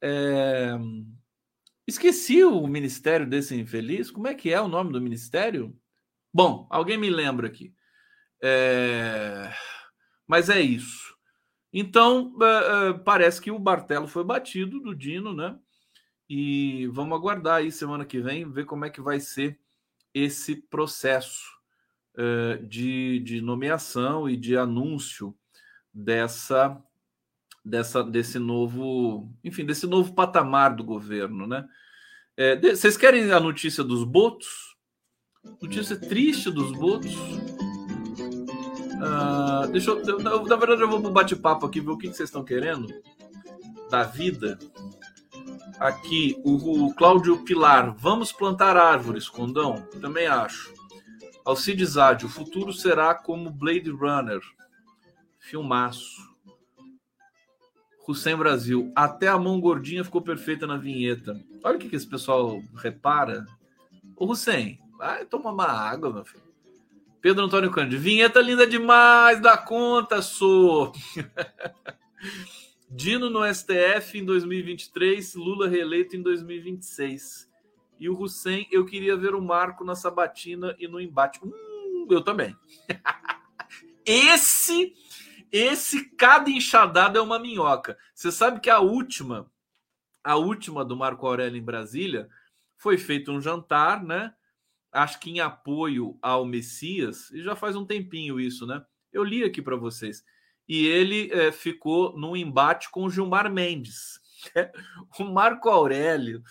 [0.00, 0.70] É...
[1.86, 4.10] Esqueci o ministério desse infeliz.
[4.10, 5.78] Como é que é o nome do ministério?
[6.32, 7.74] Bom, alguém me lembra aqui.
[8.42, 9.52] É...
[10.26, 11.17] Mas é isso.
[11.72, 15.58] Então, uh, uh, parece que o martelo foi batido do Dino, né?
[16.28, 19.58] E vamos aguardar aí semana que vem, ver como é que vai ser
[20.14, 21.46] esse processo
[22.14, 25.36] uh, de, de nomeação e de anúncio
[25.92, 26.82] dessa,
[27.64, 31.68] dessa, desse novo, enfim, desse novo patamar do governo, né?
[32.36, 34.76] É, de, vocês querem a notícia dos botos?
[35.60, 37.14] Notícia triste dos botos.
[38.98, 42.28] Uh, deixa eu, na verdade, eu vou pro bate-papo aqui ver o que, que vocês
[42.28, 42.92] estão querendo
[43.88, 44.58] da vida.
[45.78, 49.80] Aqui, o, o Cláudio Pilar, vamos plantar árvores, Condão?
[50.00, 50.72] Também acho.
[51.44, 54.40] Alcides Adi, o futuro será como Blade Runner.
[55.38, 56.28] Filmaço.
[58.06, 61.38] Hussein Brasil, até a mão gordinha ficou perfeita na vinheta.
[61.62, 63.46] Olha o que, que esse pessoal repara.
[64.16, 66.47] Ô Hussein, vai tomar uma água, meu filho.
[67.20, 70.92] Pedro Antônio Cândido, vinheta linda demais da conta, sou.
[72.90, 77.48] Dino no STF em 2023, Lula reeleito em 2026.
[77.98, 81.40] E o Hussein, eu queria ver o Marco na sabatina e no embate.
[81.44, 82.56] Hum, eu também.
[84.06, 84.94] esse,
[85.50, 87.98] esse cada enxadada é uma minhoca.
[88.14, 89.50] Você sabe que a última,
[90.22, 92.28] a última do Marco Aurélio em Brasília,
[92.76, 94.32] foi feito um jantar, né?
[94.98, 98.82] Acho que em apoio ao Messias, e já faz um tempinho isso, né?
[99.12, 100.22] Eu li aqui para vocês.
[100.68, 104.20] E ele é, ficou num embate com o Gilmar Mendes.
[105.18, 106.42] o Marco Aurélio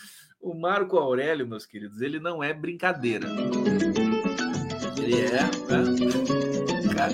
[0.42, 3.28] o Marco Aurélio, meus queridos, ele não é brincadeira.
[4.98, 5.84] Ele é né?
[6.96, 7.14] Cara,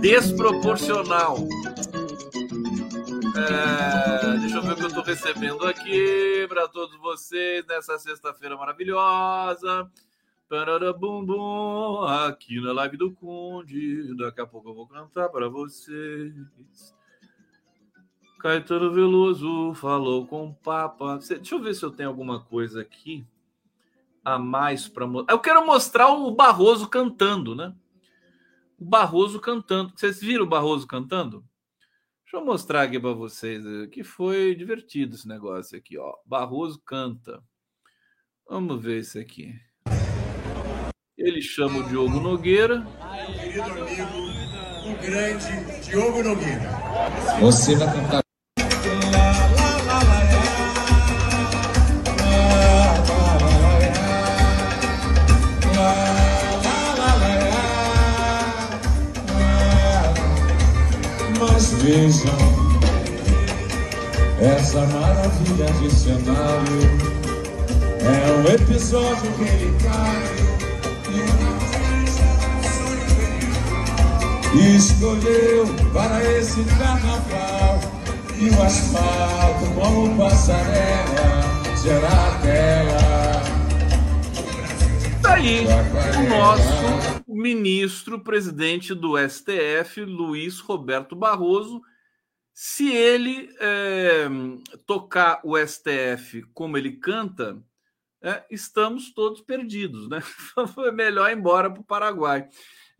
[0.00, 1.36] desproporcional.
[3.34, 8.56] É, deixa eu ver o que eu estou recebendo aqui para todos vocês nessa sexta-feira
[8.56, 9.90] maravilhosa.
[10.98, 14.14] Bum, bum, aqui na live do Conde.
[14.18, 16.34] Daqui a pouco eu vou cantar para vocês.
[18.38, 21.18] Caetano Veloso falou com o Papa.
[21.26, 23.26] Deixa eu ver se eu tenho alguma coisa aqui
[24.22, 25.32] a mais para mostrar.
[25.32, 27.74] Eu quero mostrar o Barroso cantando, né?
[28.78, 29.94] O Barroso cantando.
[29.96, 31.42] Vocês viram o Barroso cantando?
[32.24, 36.14] Deixa eu mostrar aqui para vocês que foi divertido esse negócio aqui, ó.
[36.26, 37.42] Barroso canta.
[38.46, 39.58] Vamos ver isso aqui.
[41.22, 42.84] Ele chama o Diogo Nogueira.
[43.40, 46.68] Querido amigo, o grande Diogo Nogueira.
[47.40, 48.22] Você vai cantar
[61.82, 62.32] vejam
[64.40, 67.12] essa maravilha de cenário.
[68.00, 70.41] É um episódio que
[74.58, 77.80] escolheu para esse carnaval
[78.38, 83.42] e o asfalto como passarela será aquela.
[85.22, 91.80] Tá aí o nosso ministro presidente do STF, Luiz Roberto Barroso,
[92.52, 94.28] se ele é,
[94.86, 97.62] tocar o STF como ele canta,
[98.22, 100.20] é, estamos todos perdidos, né?
[100.74, 102.48] Foi melhor ir embora para o Paraguai.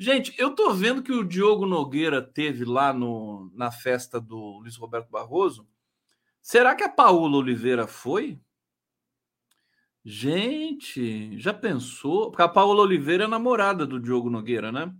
[0.02, 4.76] Gente, eu tô vendo que o Diogo Nogueira teve lá no, na festa do Luiz
[4.76, 5.64] Roberto Barroso.
[6.40, 8.36] Será que a Paola Oliveira foi?
[10.04, 12.32] Gente, já pensou?
[12.32, 14.92] Porque a Paola Oliveira é namorada do Diogo Nogueira, né?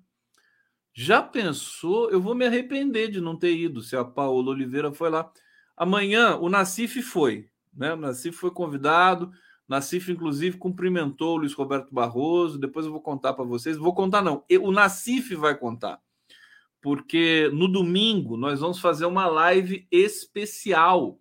[0.92, 2.08] Já pensou?
[2.08, 5.32] Eu vou me arrepender de não ter ido se a Paola Oliveira foi lá.
[5.76, 7.92] Amanhã o Nacife foi, né?
[7.92, 9.32] O Nacife foi convidado.
[9.72, 12.58] Nacife, inclusive, cumprimentou o Luiz Roberto Barroso.
[12.58, 13.78] Depois eu vou contar para vocês.
[13.78, 14.44] Vou contar, não.
[14.60, 15.98] O Nacife vai contar.
[16.78, 21.18] Porque no domingo nós vamos fazer uma live especial.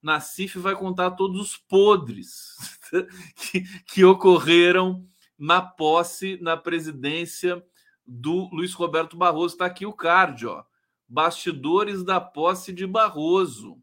[0.00, 2.54] Nacife vai contar todos os podres
[3.34, 5.04] que, que ocorreram
[5.36, 7.60] na posse, na presidência
[8.06, 9.54] do Luiz Roberto Barroso.
[9.54, 10.62] Está aqui o card, ó.
[11.08, 13.82] Bastidores da posse de Barroso.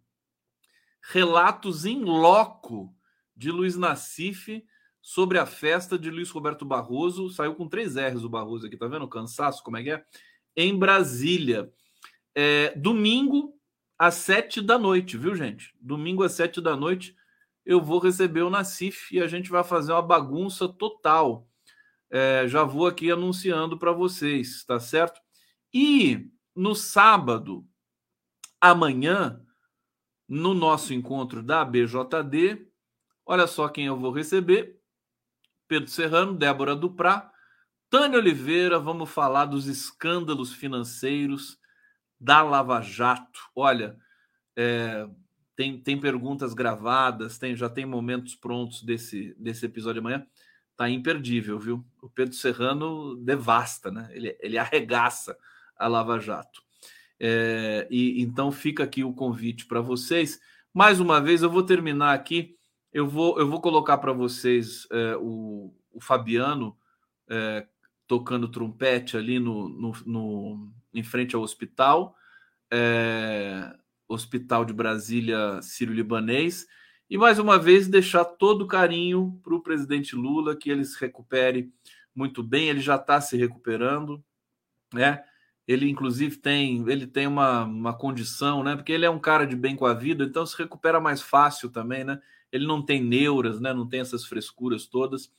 [1.02, 2.97] Relatos em loco
[3.38, 4.64] de Luiz Nassif
[5.02, 7.30] sobre a festa de Luiz Roberto Barroso.
[7.30, 9.08] Saiu com três R's o Barroso aqui, tá vendo?
[9.08, 10.04] Cansaço, como é que é?
[10.56, 11.72] Em Brasília.
[12.36, 13.54] É, domingo,
[13.98, 15.74] às sete da noite, viu, gente?
[15.80, 17.16] Domingo às sete da noite,
[17.66, 21.48] eu vou receber o Nacif e a gente vai fazer uma bagunça total.
[22.10, 25.22] É, já vou aqui anunciando para vocês, tá certo?
[25.74, 27.66] E no sábado,
[28.60, 29.42] amanhã,
[30.28, 32.67] no nosso encontro da BJD,
[33.28, 34.80] olha só quem eu vou receber:
[35.68, 37.32] Pedro Serrano, Débora Duprá,
[37.90, 38.80] Tânia Oliveira.
[38.80, 41.60] Vamos falar dos escândalos financeiros
[42.20, 43.40] da Lava Jato.
[43.56, 43.98] Olha,
[44.56, 45.08] é,
[45.56, 50.28] tem, tem perguntas gravadas, tem já tem momentos prontos desse, desse episódio de amanhã.
[50.76, 51.86] Tá imperdível, viu?
[52.02, 54.10] O Pedro Serrano devasta, né?
[54.12, 55.38] Ele, ele arregaça
[55.76, 56.62] a Lava Jato.
[57.20, 60.40] É, e então fica aqui o convite para vocês.
[60.74, 62.57] Mais uma vez, eu vou terminar aqui.
[62.98, 66.76] Eu vou, eu vou colocar para vocês é, o, o, Fabiano
[67.30, 67.68] é,
[68.08, 72.16] tocando trompete ali no, no, no, em frente ao hospital.
[72.74, 73.72] É,
[74.08, 76.66] Hospital de Brasília Sírio-Libanês.
[77.08, 81.00] E mais uma vez deixar todo o carinho para o presidente Lula, que ele se
[81.00, 81.72] recupere
[82.16, 84.24] muito bem, ele já está se recuperando,
[84.92, 85.24] né?
[85.68, 88.76] Ele, inclusive, tem, ele tem uma, uma condição, né?
[88.76, 91.70] Porque ele é um cara de bem com a vida, então se recupera mais fácil
[91.70, 92.20] também, né?
[92.52, 93.74] Ele não tem neuras, né?
[93.74, 95.32] Não tem essas frescuras todas.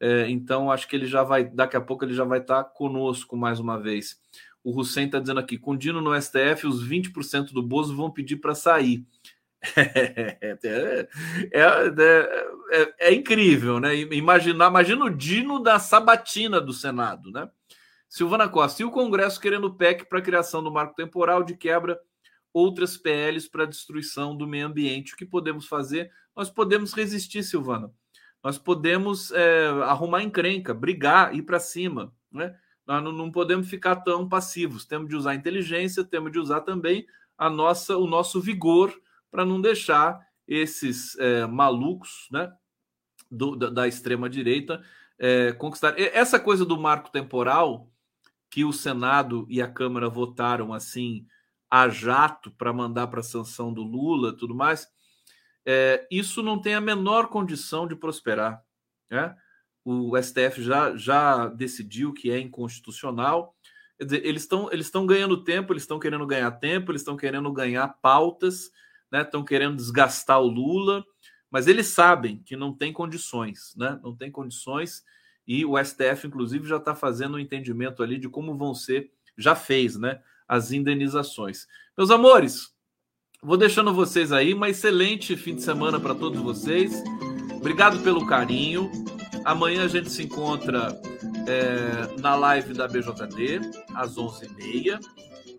[0.00, 3.36] É, então, acho que ele já vai, daqui a pouco, ele já vai estar conosco
[3.36, 4.20] mais uma vez.
[4.62, 8.36] O Hussein está dizendo aqui: com Dino no STF, os 20% do Bozo vão pedir
[8.36, 9.04] para sair.
[9.76, 12.28] É, é,
[12.70, 13.96] é, é, incrível, né?
[13.96, 17.48] Imaginar, imagina o Dino da sabatina do Senado, né?
[18.08, 21.98] Silvana Costa, e o Congresso querendo PEC para a criação do marco temporal de quebra
[22.52, 25.14] outras PLs para destruição do meio ambiente.
[25.14, 26.10] O que podemos fazer?
[26.36, 27.92] Nós podemos resistir, Silvana.
[28.42, 32.12] Nós podemos é, arrumar encrenca, brigar, ir para cima.
[32.30, 32.54] Né?
[32.86, 34.84] Nós não, não, podemos ficar tão passivos.
[34.84, 37.06] Temos de usar inteligência, temos de usar também
[37.38, 38.94] a nossa, o nosso vigor
[39.30, 42.52] para não deixar esses é, malucos né,
[43.30, 44.82] do, da, da extrema-direita
[45.18, 45.98] é, conquistar.
[45.98, 47.88] Essa coisa do marco temporal
[48.50, 51.26] que o Senado e a Câmara votaram assim
[51.70, 54.86] a jato para mandar para a sanção do Lula tudo mais,
[55.66, 58.62] é, isso não tem a menor condição de prosperar.
[59.10, 59.34] Né?
[59.84, 63.54] O STF já, já decidiu que é inconstitucional.
[63.98, 67.52] Quer dizer, eles estão eles ganhando tempo, eles estão querendo ganhar tempo, eles estão querendo
[67.52, 68.70] ganhar pautas,
[69.12, 69.46] estão né?
[69.46, 71.04] querendo desgastar o Lula,
[71.50, 73.98] mas eles sabem que não tem condições, né?
[74.02, 75.04] não tem condições,
[75.46, 79.54] e o STF, inclusive, já está fazendo um entendimento ali de como vão ser, já
[79.54, 80.20] fez, né?
[80.48, 81.66] as indenizações.
[81.96, 82.73] Meus amores,
[83.44, 84.54] vou deixando vocês aí.
[84.54, 87.04] Um excelente fim de semana para todos vocês.
[87.54, 88.90] Obrigado pelo carinho.
[89.44, 90.98] Amanhã a gente se encontra
[91.46, 93.60] é, na live da BJD,
[93.94, 94.98] às 11h30.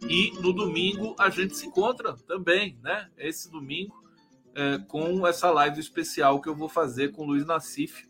[0.09, 3.07] E no domingo a gente se encontra também, né?
[3.17, 4.03] Esse domingo,
[4.55, 8.09] é, com essa live especial que eu vou fazer com o Luiz Nassif,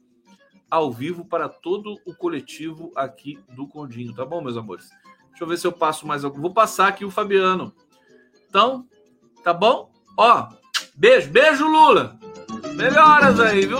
[0.69, 4.89] ao vivo para todo o coletivo aqui do Condinho, tá bom, meus amores?
[5.29, 6.41] Deixa eu ver se eu passo mais algum.
[6.41, 7.73] Vou passar aqui o Fabiano.
[8.49, 8.87] Então,
[9.45, 9.91] tá bom?
[10.17, 10.47] Ó,
[10.95, 12.17] beijo, beijo, Lula.
[12.75, 13.77] Melhoras aí, viu?